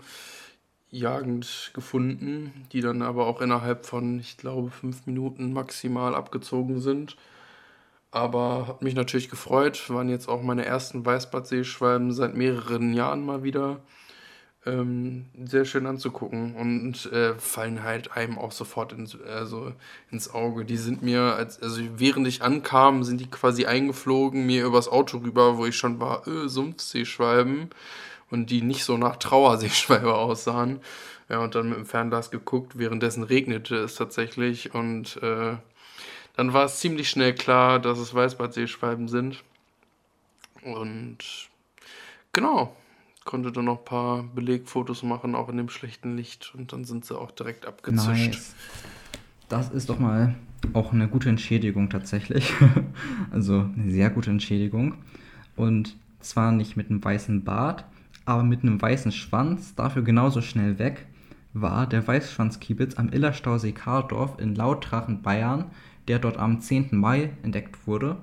[0.90, 7.16] jagend gefunden, die dann aber auch innerhalb von, ich glaube, fünf Minuten maximal abgezogen sind.
[8.10, 13.44] Aber hat mich natürlich gefreut, waren jetzt auch meine ersten Weißbartseeschwalben seit mehreren Jahren mal
[13.44, 13.82] wieder
[14.66, 19.74] ähm, sehr schön anzugucken und äh, fallen halt einem auch sofort ins, also
[20.12, 20.66] ins Auge.
[20.66, 25.20] Die sind mir, als, also während ich ankam, sind die quasi eingeflogen, mir übers Auto
[25.20, 27.70] rüber, wo ich schon war, öh, Sumpfseeschwalben
[28.30, 30.82] und die nicht so nach Trauerseeschwalbe aussahen.
[31.30, 35.58] Ja, und dann mit dem Fernglas geguckt, währenddessen regnete es tatsächlich und äh,
[36.36, 39.44] dann war es ziemlich schnell klar, dass es Weißbartseeschwalben sind.
[40.64, 41.18] Und
[42.34, 42.76] genau,
[43.26, 46.54] konnte dann noch ein paar Belegfotos machen, auch in dem schlechten Licht.
[46.56, 48.08] Und dann sind sie auch direkt abgezischt.
[48.08, 48.56] Nice.
[49.48, 50.36] Das ist doch mal
[50.74, 52.54] auch eine gute Entschädigung tatsächlich.
[53.32, 54.96] also eine sehr gute Entschädigung.
[55.56, 57.86] Und zwar nicht mit einem weißen Bart,
[58.26, 61.08] aber mit einem weißen Schwanz, dafür genauso schnell weg,
[61.54, 65.66] war der Weißschwanzkiebitz am Illerstausee Kardorf in Lautrachen, Bayern,
[66.08, 66.90] der dort am 10.
[66.92, 68.18] Mai entdeckt wurde.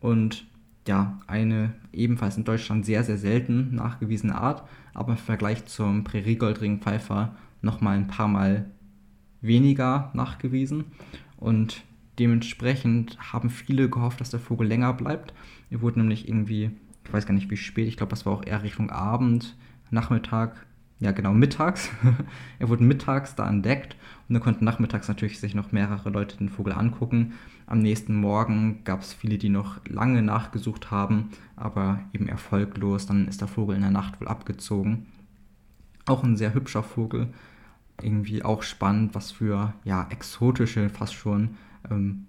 [0.00, 0.46] Und
[0.86, 7.34] ja, eine ebenfalls in Deutschland sehr, sehr selten nachgewiesene Art, aber im Vergleich zum Präriegoldringpfeifer
[7.62, 8.66] nochmal ein paar Mal
[9.40, 10.84] weniger nachgewiesen.
[11.36, 11.84] Und
[12.18, 15.34] dementsprechend haben viele gehofft, dass der Vogel länger bleibt.
[15.70, 16.70] Er wurde nämlich irgendwie,
[17.04, 19.56] ich weiß gar nicht wie spät, ich glaube, das war auch eher Richtung Abend,
[19.90, 20.66] Nachmittag,
[21.00, 21.90] ja genau, mittags.
[22.58, 23.96] er wurde mittags da entdeckt
[24.28, 27.34] und dann konnten nachmittags natürlich sich noch mehrere Leute den Vogel angucken.
[27.66, 33.06] Am nächsten Morgen gab es viele, die noch lange nachgesucht haben, aber eben erfolglos.
[33.06, 35.06] Dann ist der Vogel in der Nacht wohl abgezogen.
[36.06, 37.28] Auch ein sehr hübscher Vogel.
[38.02, 41.56] Irgendwie auch spannend, was für ja, exotische, fast schon
[41.90, 42.26] ähm,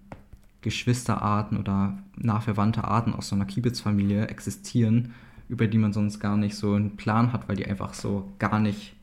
[0.61, 5.13] Geschwisterarten oder nah verwandte Arten aus so einer Kiebitzfamilie existieren,
[5.49, 8.59] über die man sonst gar nicht so einen Plan hat, weil die einfach so gar
[8.59, 8.95] nicht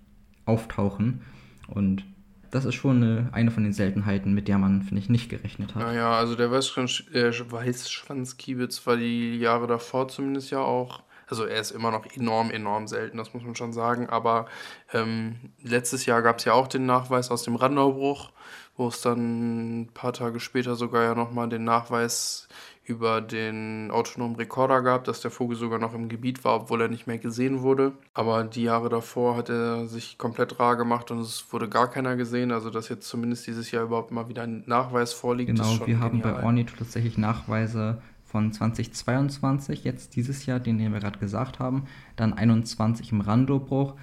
[0.47, 1.21] auftauchen.
[1.69, 2.05] Und
[2.53, 5.75] das ist schon eine, eine von den Seltenheiten, mit der man, finde ich, nicht gerechnet
[5.75, 5.83] hat.
[5.83, 11.03] Naja, also der äh, Weißschwanzkiebitz war die Jahre davor zumindest ja auch.
[11.27, 14.11] Also er ist immer noch enorm, enorm selten, das muss man schon sagen.
[14.11, 14.47] Aber
[14.93, 18.33] ähm, letztes Jahr gab es ja auch den Nachweis aus dem Randaubruch,
[18.77, 22.49] wo es dann ein paar Tage später sogar ja nochmal den Nachweis
[22.85, 26.89] über den autonomen Rekorder gab, dass der Vogel sogar noch im Gebiet war, obwohl er
[26.89, 27.93] nicht mehr gesehen wurde.
[28.13, 32.17] Aber die Jahre davor hat er sich komplett rar gemacht und es wurde gar keiner
[32.17, 32.51] gesehen.
[32.51, 35.51] Also dass jetzt zumindest dieses Jahr überhaupt mal wieder ein Nachweis vorliegt.
[35.51, 41.01] Genau, wir haben bei Ornito tatsächlich Nachweise von 2022, jetzt dieses Jahr, den, den wir
[41.01, 41.85] gerade gesagt haben,
[42.17, 43.95] dann 21 im Randobruch.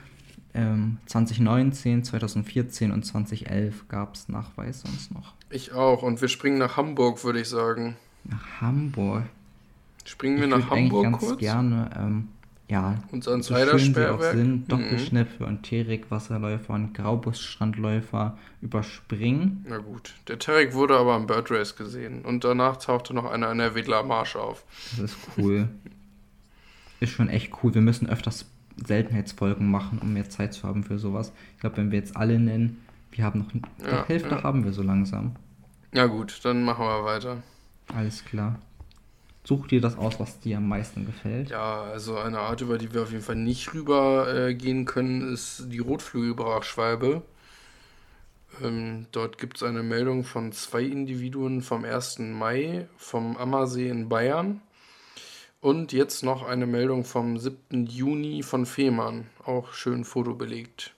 [0.59, 5.33] Ähm, 2019, 2014 und 2011 gab es Nachweis sonst noch.
[5.49, 6.03] Ich auch.
[6.03, 7.95] Und wir springen nach Hamburg, würde ich sagen.
[8.25, 9.23] Nach Hamburg.
[10.03, 11.39] Springen wir ich nach Hamburg ganz kurz?
[11.39, 12.27] gerne, ähm,
[12.67, 14.71] ja, Unser so schön sie auch sind.
[14.71, 15.49] Doppelschnepfe mhm.
[15.49, 19.65] und Terik-Wasserläufer und Graubus-Strandläufer überspringen.
[19.67, 23.51] Na gut, der Terik wurde aber am Bird Race gesehen und danach tauchte noch einer
[23.51, 24.65] in der Wedler Marsch auf.
[24.91, 25.69] Das ist cool.
[26.99, 27.73] ist schon echt cool.
[27.73, 28.43] Wir müssen öfters
[28.85, 31.31] Seltenheitsfolgen machen, um mehr Zeit zu haben für sowas.
[31.55, 33.53] Ich glaube, wenn wir jetzt alle nennen, wir haben noch,
[33.85, 34.43] ja, die Hälfte ja.
[34.43, 35.35] haben wir so langsam.
[35.93, 37.37] Ja gut, dann machen wir weiter.
[37.93, 38.59] Alles klar.
[39.43, 41.49] Such dir das aus, was dir am meisten gefällt.
[41.49, 45.65] Ja, also eine Art, über die wir auf jeden Fall nicht rübergehen äh, können, ist
[45.69, 47.23] die Rotflügelbrachschwalbe.
[48.61, 52.19] Ähm, dort gibt es eine Meldung von zwei Individuen vom 1.
[52.19, 54.61] Mai vom Ammersee in Bayern.
[55.61, 57.85] Und jetzt noch eine Meldung vom 7.
[57.85, 59.25] Juni von Fehmarn.
[59.43, 60.93] Auch schön fotobelegt.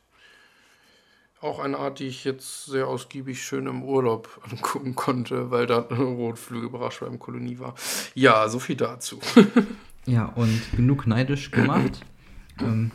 [1.41, 5.88] Auch eine Art, die ich jetzt sehr ausgiebig schön im Urlaub angucken konnte, weil da
[5.88, 7.74] eine Rotflügelbrachschwalbenkolonie war.
[8.13, 9.19] Ja, so viel dazu.
[10.06, 12.06] ja, und genug neidisch gemacht.
[12.60, 12.91] ähm,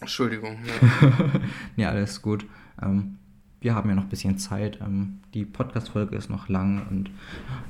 [0.00, 0.58] Entschuldigung.
[0.66, 1.40] Ja.
[1.76, 2.44] ja, alles gut.
[2.82, 3.18] Ähm,
[3.60, 4.78] wir haben ja noch ein bisschen Zeit.
[4.80, 7.10] Ähm, die Podcast-Folge ist noch lang und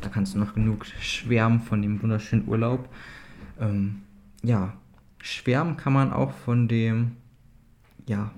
[0.00, 2.88] da kannst du noch genug schwärmen von dem wunderschönen Urlaub.
[3.60, 4.02] Ähm,
[4.42, 4.74] ja,
[5.22, 7.12] schwärmen kann man auch von dem,
[8.06, 8.30] ja,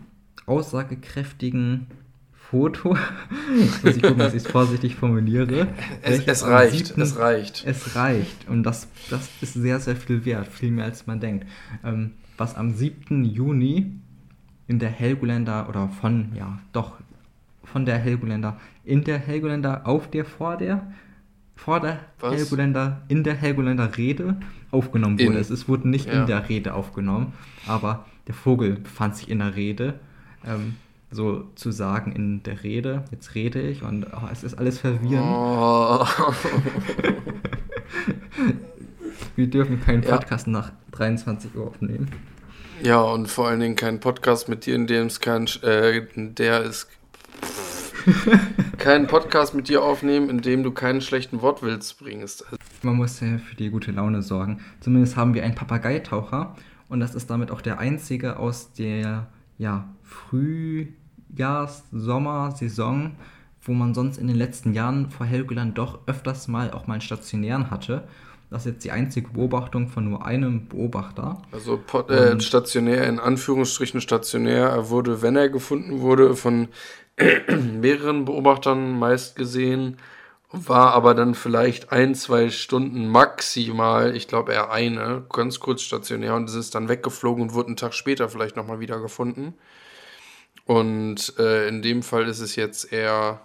[0.46, 1.86] aussagekräftigen
[2.32, 2.96] Foto.
[3.58, 5.68] Jetzt muss ich gucken, dass ich es vorsichtig formuliere.
[6.02, 7.64] Es, es reicht, 7, es reicht.
[7.66, 8.48] Es reicht.
[8.48, 11.46] Und das, das ist sehr, sehr viel wert, viel mehr als man denkt.
[11.84, 13.24] Ähm, was am 7.
[13.24, 13.92] Juni
[14.66, 16.98] in der Helgoländer oder von, ja, doch,
[17.72, 20.92] von der Helgoländer, in der Helgoländer, auf der, vor der,
[21.54, 22.34] vor der was?
[22.34, 24.36] Helgoländer, in der Helgoländer Rede
[24.70, 25.32] aufgenommen wurde.
[25.32, 25.36] In.
[25.36, 26.20] Es, es wurde nicht ja.
[26.20, 27.32] in der Rede aufgenommen,
[27.66, 29.94] aber der Vogel befand sich in der Rede
[30.46, 30.76] ähm,
[31.10, 33.04] so zu sagen in der Rede.
[33.10, 35.26] Jetzt rede ich und oh, es ist alles verwirrend.
[35.26, 36.06] Oh.
[39.36, 40.52] Wir dürfen keinen Podcast ja.
[40.52, 42.10] nach 23 Uhr aufnehmen.
[42.82, 46.62] Ja, und vor allen Dingen keinen Podcast mit dir, in dem es kein, äh, der
[46.62, 46.88] ist
[48.78, 52.44] keinen Podcast mit dir aufnehmen, in dem du keinen schlechten Wortwitz bringst.
[52.82, 54.60] Man muss ja für die gute Laune sorgen.
[54.80, 56.54] Zumindest haben wir einen Papageitaucher
[56.88, 59.26] und das ist damit auch der einzige aus der
[59.58, 63.16] ja, Frühjahrs-, Sommersaison,
[63.62, 67.02] wo man sonst in den letzten Jahren vor Helgoland doch öfters mal auch mal einen
[67.02, 68.04] stationären hatte.
[68.50, 71.42] Das ist jetzt die einzige Beobachtung von nur einem Beobachter.
[71.52, 74.68] Also äh, stationär, in Anführungsstrichen stationär.
[74.68, 76.68] Er wurde, wenn er gefunden wurde, von
[77.80, 79.98] mehreren Beobachtern meist gesehen.
[80.50, 86.34] war aber dann vielleicht ein, zwei Stunden maximal, ich glaube eher eine, ganz kurz stationär
[86.36, 89.54] und es ist dann weggeflogen und wurde einen Tag später vielleicht nochmal wieder gefunden.
[90.64, 93.40] Und äh, in dem Fall ist es jetzt eher,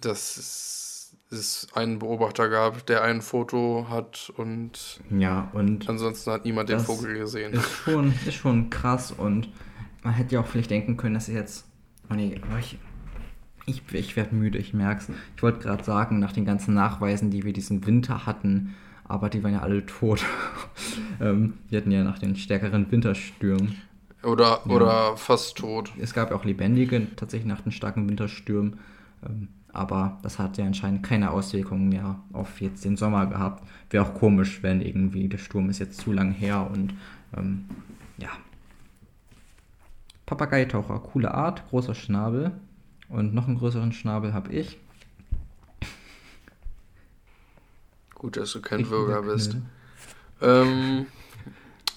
[0.00, 6.68] dass es, einen Beobachter gab, der ein Foto hat und, ja, und ansonsten hat niemand
[6.68, 7.54] den Vogel gesehen.
[7.54, 9.48] Ist schon, ist schon krass und
[10.04, 11.66] man hätte ja auch vielleicht denken können, dass er jetzt.
[12.10, 12.78] Oh nee, ich,
[13.66, 15.10] ich, ich werde müde, ich merke es.
[15.36, 19.42] Ich wollte gerade sagen, nach den ganzen Nachweisen, die wir diesen Winter hatten, aber die
[19.42, 20.24] waren ja alle tot.
[21.20, 23.76] ähm, wir hatten ja nach den stärkeren Winterstürmen.
[24.22, 24.70] Oder, ja.
[24.70, 25.92] oder fast tot.
[25.98, 28.78] Es gab ja auch lebendige, tatsächlich nach den starken Winterstürmen.
[29.24, 33.68] Ähm, aber das hat ja anscheinend keine Auswirkungen mehr auf jetzt den Sommer gehabt.
[33.90, 36.94] Wäre auch komisch, wenn irgendwie der Sturm ist jetzt zu lang her und
[37.36, 37.64] ähm,
[38.16, 38.28] ja.
[40.26, 42.52] Papageitaucher, coole Art, großer Schnabel.
[43.08, 44.78] Und noch einen größeren Schnabel habe ich.
[48.14, 49.56] Gut, dass du kein ich Bürger bist.
[50.40, 51.06] Ähm,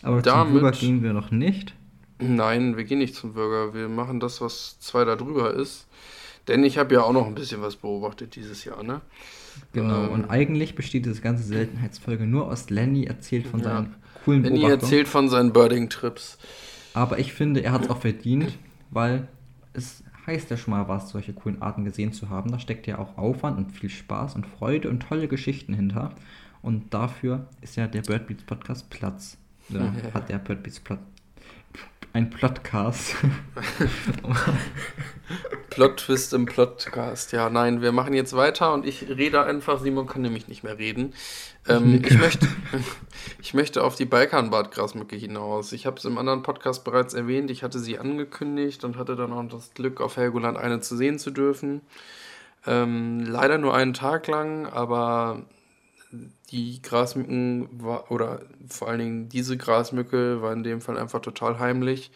[0.01, 1.73] Aber damit, zum Bürger gehen wir noch nicht.
[2.19, 3.73] Nein, wir gehen nicht zum Bürger.
[3.73, 5.87] Wir machen das, was zwei da drüber ist.
[6.47, 9.01] Denn ich habe ja auch noch ein bisschen was beobachtet dieses Jahr, ne?
[9.73, 13.65] Genau, ähm, und eigentlich besteht diese ganze Seltenheitsfolge nur aus Lenny erzählt von ja.
[13.65, 14.61] seinen coolen Lenny Beobachtungen.
[14.61, 16.37] Lenny erzählt von seinen Birding-Trips.
[16.97, 18.57] Aber ich finde, er hat es auch verdient,
[18.89, 19.27] weil
[19.73, 22.51] es heißt ja schon mal was, solche coolen Arten gesehen zu haben.
[22.51, 26.15] Da steckt ja auch Aufwand und viel Spaß und Freude und tolle Geschichten hinter.
[26.63, 29.37] Und dafür ist ja der Birdbeats Podcast Platz.
[29.69, 31.01] Ja, hat der Birdbeats Platz
[32.13, 33.15] ein Plotcast.
[35.69, 37.31] Plot-Twist im Plotcast.
[37.33, 39.79] Ja, nein, wir machen jetzt weiter und ich rede einfach.
[39.79, 41.13] Simon kann nämlich nicht mehr reden.
[41.67, 42.47] Ähm, ich, möchte,
[43.41, 45.73] ich möchte auf die Balkanbadgrasmücke hinaus.
[45.73, 47.51] Ich habe es im anderen Podcast bereits erwähnt.
[47.51, 51.19] Ich hatte sie angekündigt und hatte dann auch das Glück, auf Helgoland eine zu sehen
[51.19, 51.81] zu dürfen.
[52.65, 55.43] Ähm, leider nur einen Tag lang, aber
[56.51, 61.59] die Grasmücken war, oder vor allen Dingen diese Grasmücke war in dem Fall einfach total
[61.59, 62.11] heimlich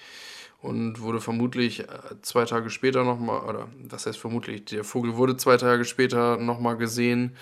[0.61, 1.87] und wurde vermutlich äh,
[2.21, 6.77] zwei Tage später nochmal, oder das heißt vermutlich, der Vogel wurde zwei Tage später nochmal
[6.77, 7.35] gesehen,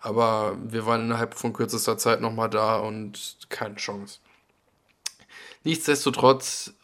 [0.00, 4.18] aber wir waren innerhalb von kürzester Zeit nochmal da und keine Chance.
[5.62, 6.74] Nichtsdestotrotz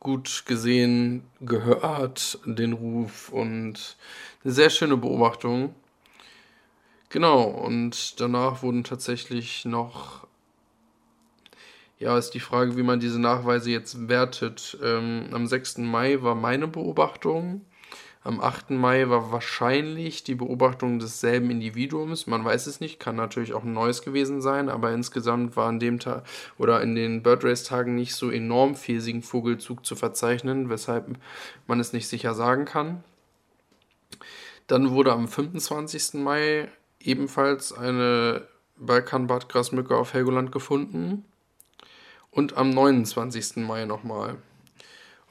[0.00, 3.96] gut gesehen, gehört den Ruf und
[4.42, 5.74] eine sehr schöne Beobachtung.
[7.12, 10.26] Genau, und danach wurden tatsächlich noch,
[11.98, 14.78] ja, ist die Frage, wie man diese Nachweise jetzt wertet.
[14.82, 15.76] Ähm, am 6.
[15.78, 17.66] Mai war meine Beobachtung.
[18.24, 18.70] Am 8.
[18.70, 22.26] Mai war wahrscheinlich die Beobachtung desselben Individuums.
[22.26, 25.80] Man weiß es nicht, kann natürlich auch ein neues gewesen sein, aber insgesamt war an
[25.80, 26.24] dem Tag
[26.56, 31.14] oder in den Bird Race Tagen nicht so enorm viel Vogelzug zu verzeichnen, weshalb
[31.66, 33.04] man es nicht sicher sagen kann.
[34.66, 36.14] Dann wurde am 25.
[36.14, 36.70] Mai
[37.06, 41.24] ebenfalls eine Balkanbadgrasmücke auf Helgoland gefunden.
[42.30, 43.56] Und am 29.
[43.56, 44.36] Mai nochmal.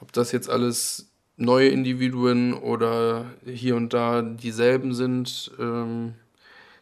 [0.00, 6.14] Ob das jetzt alles neue Individuen oder hier und da dieselben sind, ähm,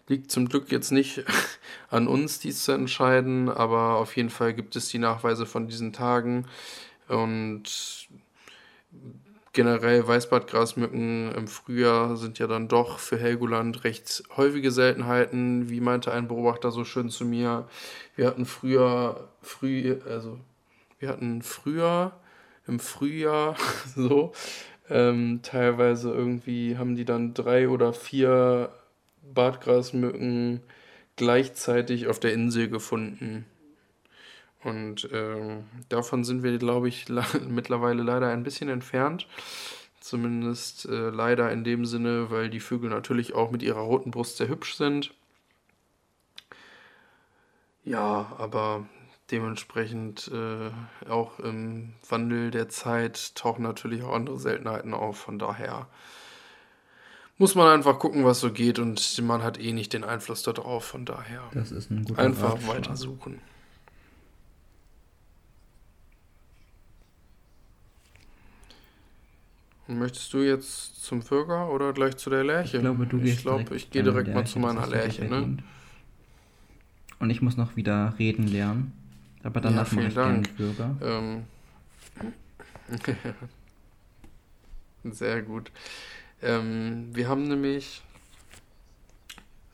[0.09, 1.25] liegt zum Glück jetzt nicht
[1.91, 5.93] an uns, dies zu entscheiden, aber auf jeden Fall gibt es die Nachweise von diesen
[5.93, 6.47] Tagen
[7.09, 8.09] und
[9.53, 15.69] generell Weißbartgrasmücken im Frühjahr sind ja dann doch für Helgoland recht häufige Seltenheiten.
[15.69, 17.69] Wie meinte ein Beobachter so schön zu mir,
[18.17, 20.39] wir hatten früher, früh, also
[20.99, 22.13] wir hatten früher
[22.67, 23.57] im Frühjahr
[23.97, 24.33] so,
[24.89, 28.71] ähm, teilweise irgendwie haben die dann drei oder vier
[29.23, 30.61] Bartgrasmücken
[31.17, 33.47] gleichzeitig auf der Insel gefunden.
[34.63, 37.07] Und ähm, davon sind wir, glaube ich,
[37.49, 39.27] mittlerweile leider ein bisschen entfernt.
[40.01, 44.39] Zumindest äh, leider in dem Sinne, weil die Vögel natürlich auch mit ihrer roten Brust
[44.39, 45.13] sehr hübsch sind.
[47.85, 48.87] Ja, aber
[49.31, 50.71] dementsprechend äh,
[51.11, 55.19] auch im Wandel der Zeit tauchen natürlich auch andere Seltenheiten auf.
[55.19, 55.87] Von daher
[57.39, 60.85] muss man einfach gucken, was so geht und man hat eh nicht den Einfluss darauf.
[60.85, 62.97] Von daher ein einfach weiter
[69.99, 72.77] Möchtest du jetzt zum Bürger oder gleich zu der Lerche?
[72.77, 75.59] Ich glaube, du gehst Ich glaube, ich gehe direkt mal zu meiner Lerche, ne?
[77.19, 78.93] Und ich muss noch wieder reden lernen.
[79.43, 80.57] Aber danach ja, mache ich Dank.
[80.57, 80.97] Bürger.
[81.03, 81.45] Ähm.
[85.13, 85.71] Sehr gut.
[86.43, 88.03] Ähm, wir haben nämlich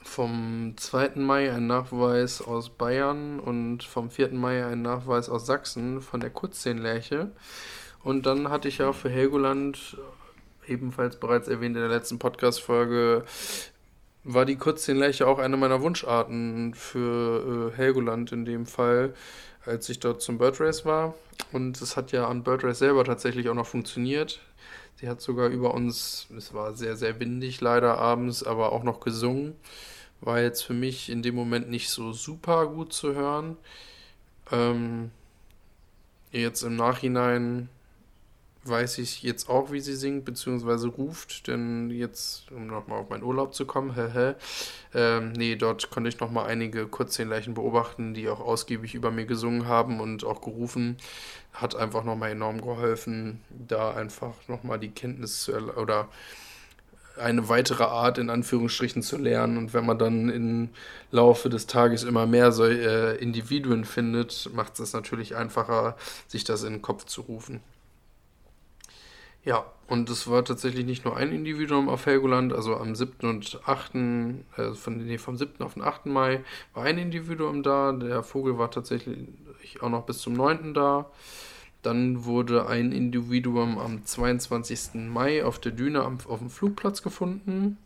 [0.03, 1.17] vom 2.
[1.17, 4.33] Mai einen Nachweis aus Bayern und vom 4.
[4.33, 7.31] Mai einen Nachweis aus Sachsen von der Kurzzehnlerche.
[8.03, 9.97] Und dann hatte ich ja für Helgoland
[10.67, 13.25] ebenfalls bereits erwähnt in der letzten Podcast-Folge
[14.27, 19.15] war die Kurzzehnleiche auch eine meiner Wunscharten für äh, Helgoland in dem Fall,
[19.65, 21.15] als ich dort zum Bird Race war.
[21.53, 24.41] Und es hat ja an Bird Race selber tatsächlich auch noch funktioniert.
[24.97, 28.99] Sie hat sogar über uns, es war sehr, sehr windig leider abends, aber auch noch
[28.99, 29.55] gesungen.
[30.21, 33.57] War jetzt für mich in dem Moment nicht so super gut zu hören.
[34.51, 35.13] Ähm,
[36.33, 37.69] jetzt im Nachhinein
[38.69, 43.23] weiß ich jetzt auch, wie sie singt, beziehungsweise ruft, denn jetzt, um nochmal auf meinen
[43.23, 44.35] Urlaub zu kommen, hä,
[44.95, 49.67] ähm, nee, dort konnte ich nochmal einige Kurzzehnleichen beobachten, die auch ausgiebig über mir gesungen
[49.67, 50.97] haben und auch gerufen.
[51.53, 56.09] Hat einfach nochmal enorm geholfen, da einfach nochmal die Kenntnis zu oder
[57.19, 59.57] eine weitere Art in Anführungsstrichen zu lernen.
[59.57, 60.69] Und wenn man dann im
[61.11, 65.97] Laufe des Tages immer mehr so, äh, Individuen findet, macht es natürlich einfacher,
[66.27, 67.61] sich das in den Kopf zu rufen.
[69.47, 73.29] Ja, und es war tatsächlich nicht nur ein Individuum auf Helgoland, also am 7.
[73.29, 75.63] und 8., äh, von, nee, vom 7.
[75.63, 76.07] auf den 8.
[76.07, 76.43] Mai
[76.75, 77.93] war ein Individuum da.
[77.93, 79.29] Der Vogel war tatsächlich
[79.81, 80.75] auch noch bis zum 9.
[80.75, 81.09] da.
[81.83, 84.95] Dann wurde ein Individuum am 22.
[84.95, 87.79] Mai auf der Düne am, auf dem Flugplatz gefunden.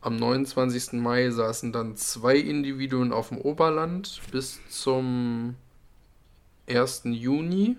[0.00, 0.94] Am 29.
[0.94, 5.54] Mai saßen dann zwei Individuen auf dem Oberland bis zum
[6.68, 7.02] 1.
[7.04, 7.76] Juni.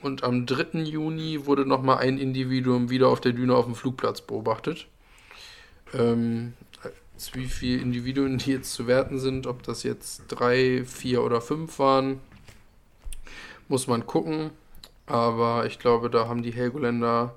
[0.00, 0.80] Und am 3.
[0.80, 4.86] Juni wurde nochmal ein Individuum wieder auf der Düne auf dem Flugplatz beobachtet.
[5.92, 6.54] Ähm,
[7.32, 11.78] wie viele Individuen die jetzt zu werten sind, ob das jetzt drei, vier oder fünf
[11.78, 12.20] waren,
[13.66, 14.50] muss man gucken.
[15.08, 17.34] Aber ich glaube, da haben die Helgoländer,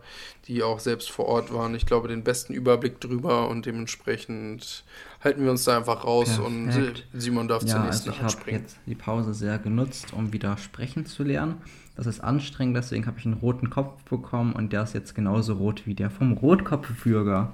[0.47, 4.84] die auch selbst vor Ort waren, ich glaube, den besten Überblick drüber und dementsprechend
[5.24, 7.05] halten wir uns da einfach raus Perfekt.
[7.13, 10.57] und Simon darf ja, zunächst also ich habe jetzt die Pause sehr genutzt, um wieder
[10.57, 11.55] sprechen zu lernen.
[11.95, 15.53] Das ist anstrengend, deswegen habe ich einen roten Kopf bekommen und der ist jetzt genauso
[15.53, 17.53] rot wie der vom Rotkopfbürger.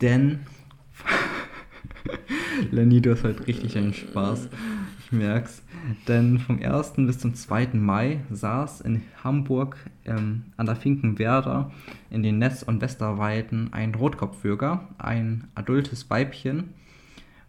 [0.00, 0.40] Denn
[2.70, 4.48] Lenny, du hast halt richtig einen Spaß.
[5.10, 5.62] Ich merk's.
[6.06, 6.92] Denn vom 1.
[6.98, 7.70] bis zum 2.
[7.72, 11.72] Mai saß in Hamburg ähm, an der Finkenwerder
[12.10, 16.74] in den Netz- und Westerweiden ein Rotkopfbürger, ein adultes Weibchen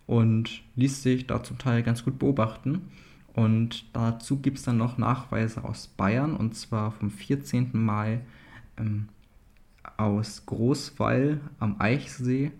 [0.07, 2.89] und ließ sich da zum Teil ganz gut beobachten.
[3.33, 7.69] Und dazu gibt es dann noch Nachweise aus Bayern und zwar vom 14.
[7.73, 8.21] Mai
[8.77, 9.07] ähm,
[9.97, 12.53] aus Großwall am Eichsee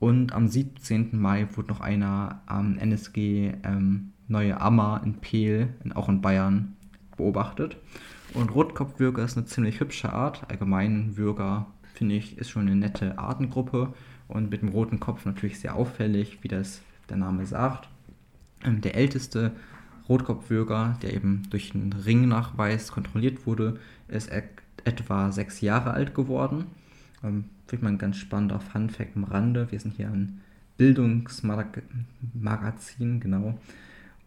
[0.00, 1.10] und am 17.
[1.12, 6.76] Mai wurde noch einer am NSG ähm, Neue Ammer in Peel, in, auch in Bayern,
[7.16, 7.76] beobachtet.
[8.34, 10.48] Und Rotkopfwürger ist eine ziemlich hübsche Art.
[10.48, 13.92] Allgemein Würger, finde ich, ist schon eine nette Artengruppe
[14.28, 17.88] und mit dem roten Kopf natürlich sehr auffällig, wie das der Name sagt.
[18.64, 19.52] Ähm, der älteste
[20.08, 24.44] Rotkopfwürger, der eben durch einen Ringnachweis kontrolliert wurde, ist et
[24.84, 26.66] etwa sechs Jahre alt geworden.
[27.22, 29.70] Ähm, Finde ein ganz spannender Funfact am Rande.
[29.70, 30.40] Wir sind hier ein
[30.78, 33.58] Bildungsmagazin, genau.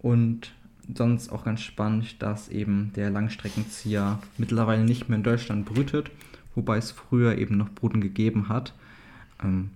[0.02, 0.52] Und
[0.94, 6.12] sonst auch ganz spannend, dass eben der Langstreckenzieher mittlerweile nicht mehr in Deutschland brütet,
[6.56, 8.74] wobei es früher eben noch Bruten gegeben hat.
[9.44, 9.70] Ähm,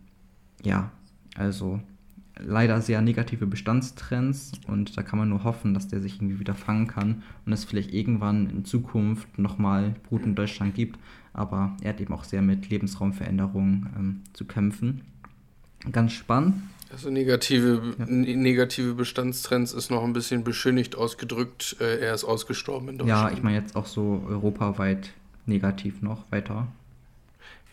[0.64, 0.92] ja,
[1.36, 1.80] also
[2.38, 6.56] leider sehr negative Bestandstrends und da kann man nur hoffen, dass der sich irgendwie wieder
[6.56, 11.00] fangen kann und es vielleicht irgendwann in Zukunft nochmal Brut in Deutschland gibt.
[11.34, 15.02] Aber er hat eben auch sehr mit Lebensraumveränderungen ähm, zu kämpfen.
[15.92, 16.56] Ganz spannend.
[16.92, 18.06] Also negative, ja.
[18.06, 21.78] negative Bestandstrends ist noch ein bisschen beschönigt ausgedrückt.
[21.80, 23.32] Äh, er ist ausgestorben in Deutschland.
[23.32, 25.12] Ja, ich meine jetzt auch so europaweit
[25.46, 26.68] negativ noch weiter.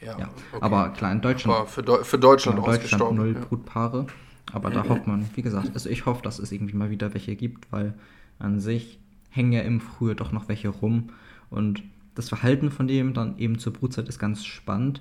[0.00, 0.30] Ja, ja.
[0.52, 0.62] Okay.
[0.62, 1.58] aber klar, in Deutschland.
[1.58, 3.40] Aber für, Deu für Deutschland, in Deutschland null ja.
[3.40, 4.06] Brutpaare.
[4.52, 7.36] Aber da hofft man, wie gesagt, also ich hoffe, dass es irgendwie mal wieder welche
[7.36, 7.94] gibt, weil
[8.38, 8.98] an sich
[9.30, 11.10] hängen ja im Frühjahr doch noch welche rum.
[11.48, 11.82] Und
[12.14, 15.00] das Verhalten von dem dann eben zur Brutzeit ist ganz spannend.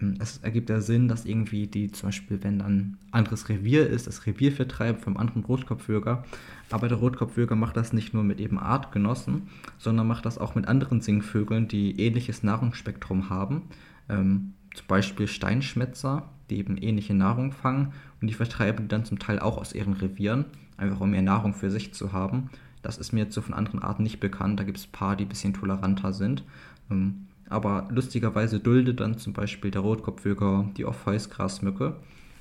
[0.00, 4.06] Ähm, es ergibt ja Sinn, dass irgendwie die, zum Beispiel, wenn dann anderes Revier ist,
[4.06, 6.24] das Revier vertreiben vom anderen Rotkopfwürger.
[6.70, 9.48] Aber der Rotkopfwürger macht das nicht nur mit eben Artgenossen,
[9.78, 13.62] sondern macht das auch mit anderen Singvögeln, die ähnliches Nahrungsspektrum haben.
[14.08, 19.40] Ähm, zum Beispiel Steinschmetzer, die eben ähnliche Nahrung fangen und die vertreiben dann zum Teil
[19.40, 20.44] auch aus ihren Revieren,
[20.76, 22.50] einfach um mehr Nahrung für sich zu haben.
[22.82, 24.58] Das ist mir jetzt so von anderen Arten nicht bekannt.
[24.58, 26.44] Da gibt es ein paar, die ein bisschen toleranter sind.
[26.90, 31.96] Ähm, aber lustigerweise duldet dann zum Beispiel der Rotkopfwürger die Orpheusgrasmücke.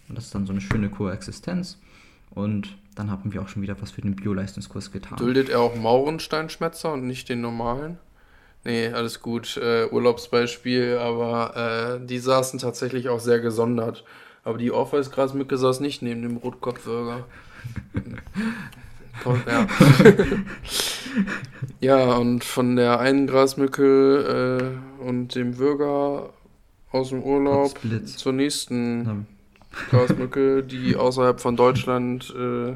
[0.07, 1.79] Und das ist dann so eine schöne Koexistenz.
[2.29, 5.17] Und dann haben wir auch schon wieder was für den Bioleistungskurs getan.
[5.17, 7.97] Duldet er auch Maurensteinschmetzer und nicht den normalen?
[8.63, 9.57] Nee, alles gut.
[9.57, 14.03] Äh, Urlaubsbeispiel, aber äh, die saßen tatsächlich auch sehr gesondert.
[14.43, 17.25] Aber die Orpheus-Grasmücke saß nicht neben dem Rotkopfburger.
[19.25, 19.67] ja.
[21.79, 26.33] ja, und von der einen Grasmücke äh, und dem Würger
[26.91, 29.27] aus dem Urlaub zur nächsten.
[29.89, 32.75] Grasmücke, die außerhalb von Deutschland, äh,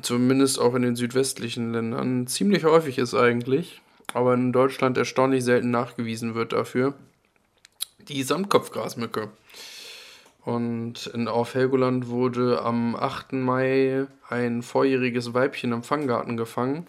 [0.00, 3.82] zumindest auch in den südwestlichen Ländern, ziemlich häufig ist eigentlich,
[4.14, 6.94] aber in Deutschland erstaunlich selten nachgewiesen wird dafür.
[8.08, 9.30] Die Sandkopfgrasmücke.
[10.46, 13.32] Und in, auf Helgoland wurde am 8.
[13.32, 16.86] Mai ein vorjähriges Weibchen im Fanggarten gefangen.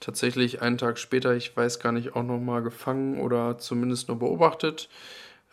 [0.00, 4.88] Tatsächlich einen Tag später, ich weiß gar nicht, auch nochmal gefangen oder zumindest nur beobachtet.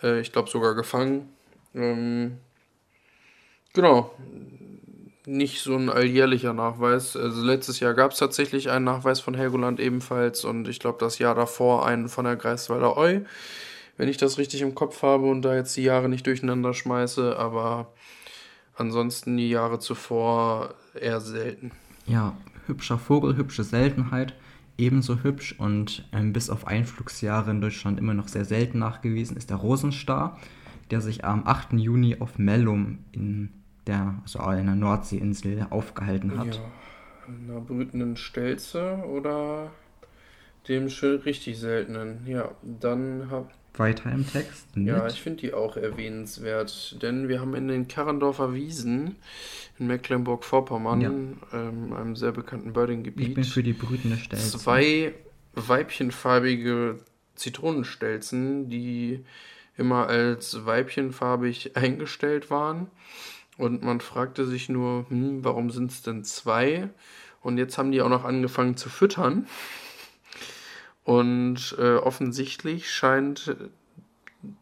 [0.01, 1.29] Äh, ich glaube sogar gefangen.
[1.75, 2.39] Ähm,
[3.73, 4.11] genau.
[5.27, 7.15] Nicht so ein alljährlicher Nachweis.
[7.15, 11.19] Also letztes Jahr gab es tatsächlich einen Nachweis von Helgoland ebenfalls und ich glaube das
[11.19, 13.19] Jahr davor einen von der Greifswalder Eu
[13.97, 17.37] wenn ich das richtig im Kopf habe und da jetzt die Jahre nicht durcheinander schmeiße,
[17.37, 17.93] aber
[18.75, 21.71] ansonsten die Jahre zuvor eher selten.
[22.05, 22.35] Ja,
[22.65, 24.33] hübscher Vogel, hübsche Seltenheit,
[24.77, 29.49] ebenso hübsch und ähm, bis auf Einflugsjahre in Deutschland immer noch sehr selten nachgewiesen ist
[29.49, 30.39] der Rosenstar,
[30.91, 31.73] der sich am 8.
[31.73, 33.49] Juni auf Mellum in
[33.87, 36.55] der, also einer Nordseeinsel aufgehalten hat.
[36.55, 36.61] Ja,
[37.27, 39.71] einer brütenden Stelze oder
[40.67, 42.25] dem richtig seltenen.
[42.25, 44.75] Ja, dann habe weiter im Text.
[44.75, 44.87] Mit.
[44.87, 49.15] Ja, ich finde die auch erwähnenswert, denn wir haben in den Karrendorfer Wiesen
[49.79, 51.11] in Mecklenburg-Vorpommern, ja.
[51.59, 54.59] ähm, einem sehr bekannten Birding-Gebiet, ich bin für die brütende Stelzen.
[54.59, 55.13] zwei
[55.53, 56.99] weibchenfarbige
[57.35, 59.23] Zitronenstelzen, die
[59.77, 62.87] immer als weibchenfarbig eingestellt waren.
[63.57, 66.89] Und man fragte sich nur, hm, warum sind es denn zwei?
[67.41, 69.47] Und jetzt haben die auch noch angefangen zu füttern.
[71.03, 73.55] Und äh, offensichtlich scheint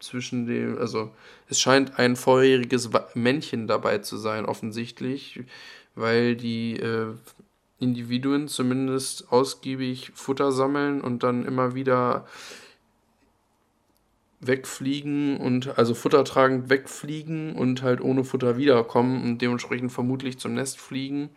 [0.00, 1.10] zwischen dem, also
[1.48, 5.40] es scheint ein vorheriges Männchen dabei zu sein, offensichtlich,
[5.94, 7.14] weil die äh,
[7.78, 12.26] Individuen zumindest ausgiebig Futter sammeln und dann immer wieder
[14.42, 20.78] wegfliegen und also futtertragend wegfliegen und halt ohne Futter wiederkommen und dementsprechend vermutlich zum Nest
[20.78, 21.30] fliegen.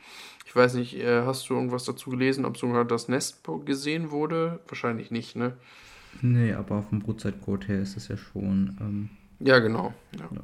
[0.46, 4.60] Ich weiß nicht, äh, hast du irgendwas dazu gelesen, ob sogar das Nest gesehen wurde?
[4.68, 5.56] Wahrscheinlich nicht, ne?
[6.22, 8.78] Nee, aber vom Brutzeitcode her ist es ja schon.
[8.80, 9.94] Ähm, ja, genau.
[10.18, 10.30] Ja.
[10.32, 10.42] Ja.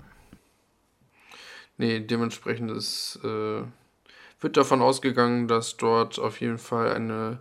[1.78, 3.64] Nee, dementsprechend ist, äh,
[4.40, 7.40] wird davon ausgegangen, dass dort auf jeden Fall eine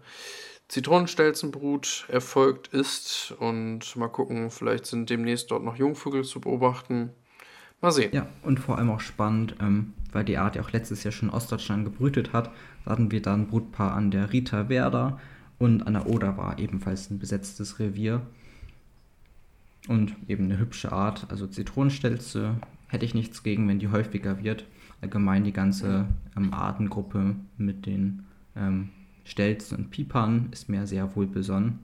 [0.71, 3.35] Zitronenstelzenbrut erfolgt ist.
[3.41, 7.11] Und mal gucken, vielleicht sind demnächst dort noch Jungvögel zu beobachten.
[7.81, 8.11] Mal sehen.
[8.15, 11.31] Ja, und vor allem auch spannend, ähm, weil die Art ja auch letztes Jahr schon
[11.31, 12.53] in Ostdeutschland gebrütet hat,
[12.87, 15.19] hatten wir da ein Brutpaar an der Rita Werder
[15.59, 18.23] und an der Oder war ebenfalls ein besetztes Revier.
[19.89, 22.55] Und eben eine hübsche Art, also Zitronenstelze
[22.87, 24.67] hätte ich nichts gegen, wenn die häufiger wird.
[25.01, 26.07] Allgemein die ganze
[26.37, 28.91] ähm, Artengruppe mit den ähm,
[29.25, 31.81] Stelzen und Pipern ist mir sehr wohl besonnen.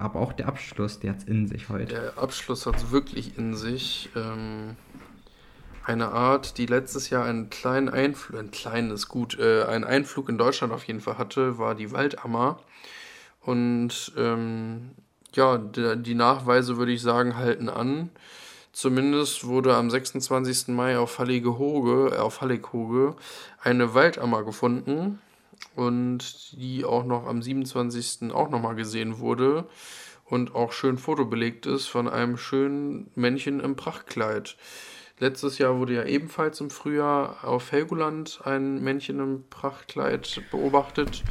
[0.00, 1.86] Aber auch der Abschluss, der hat es in sich heute.
[1.86, 4.08] Der Abschluss hat es wirklich in sich.
[4.16, 4.76] Ähm,
[5.84, 10.38] eine Art, die letztes Jahr einen kleinen Einflug, ein kleines gut, äh, einen Einflug in
[10.38, 12.60] Deutschland auf jeden Fall hatte, war die Waldammer.
[13.40, 14.92] Und ähm,
[15.34, 18.10] ja, die Nachweise würde ich sagen, halten an.
[18.72, 20.68] Zumindest wurde am 26.
[20.68, 23.16] Mai auf Hallige äh, auf Hallighoge
[23.62, 25.18] eine Waldammer gefunden
[25.76, 28.32] und die auch noch am 27.
[28.32, 29.66] auch nochmal gesehen wurde
[30.24, 34.56] und auch schön fotobelegt ist von einem schönen Männchen im Prachtkleid.
[35.18, 41.22] Letztes Jahr wurde ja ebenfalls im Frühjahr auf Helgoland ein Männchen im Prachtkleid beobachtet.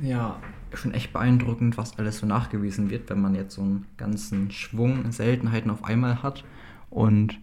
[0.00, 0.40] Ja,
[0.74, 5.10] schon echt beeindruckend, was alles so nachgewiesen wird, wenn man jetzt so einen ganzen Schwung
[5.10, 6.44] Seltenheiten auf einmal hat.
[6.90, 7.40] Und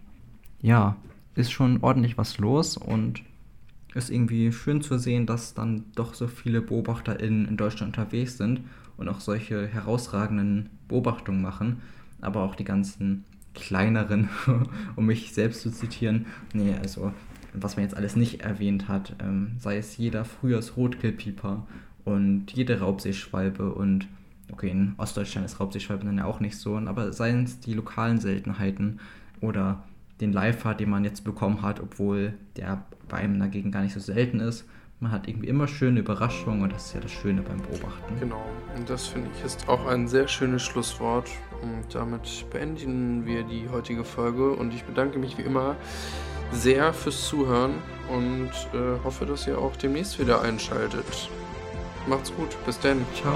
[0.62, 0.96] ja,
[1.34, 3.22] ist schon ordentlich was los und
[3.94, 8.60] ist irgendwie schön zu sehen, dass dann doch so viele BeobachterInnen in Deutschland unterwegs sind
[8.96, 11.82] und auch solche herausragenden Beobachtungen machen,
[12.20, 13.24] aber auch die ganzen
[13.54, 14.28] kleineren,
[14.96, 16.26] um mich selbst zu zitieren.
[16.52, 17.12] Nee, also
[17.52, 21.66] was man jetzt alles nicht erwähnt hat, ähm, sei es jeder Frühjahrsrotkehlpieper
[22.04, 24.08] und jede Raubseeschwalbe und
[24.50, 28.18] okay, in Ostdeutschland ist Raubseeschwalbe dann ja auch nicht so, aber seien es die lokalen
[28.18, 28.98] Seltenheiten
[29.40, 29.84] oder
[30.20, 34.00] den Leifer, den man jetzt bekommen hat, obwohl der bei einem dagegen gar nicht so
[34.00, 34.66] selten ist.
[35.00, 38.18] Man hat irgendwie immer schöne Überraschungen und das ist ja das Schöne beim Beobachten.
[38.20, 38.46] Genau,
[38.76, 41.28] und das finde ich ist auch ein sehr schönes Schlusswort.
[41.62, 45.76] Und damit beenden wir die heutige Folge und ich bedanke mich wie immer
[46.52, 47.74] sehr fürs Zuhören
[48.10, 51.28] und äh, hoffe, dass ihr auch demnächst wieder einschaltet.
[52.06, 53.04] Macht's gut, bis dann.
[53.14, 53.34] Ciao.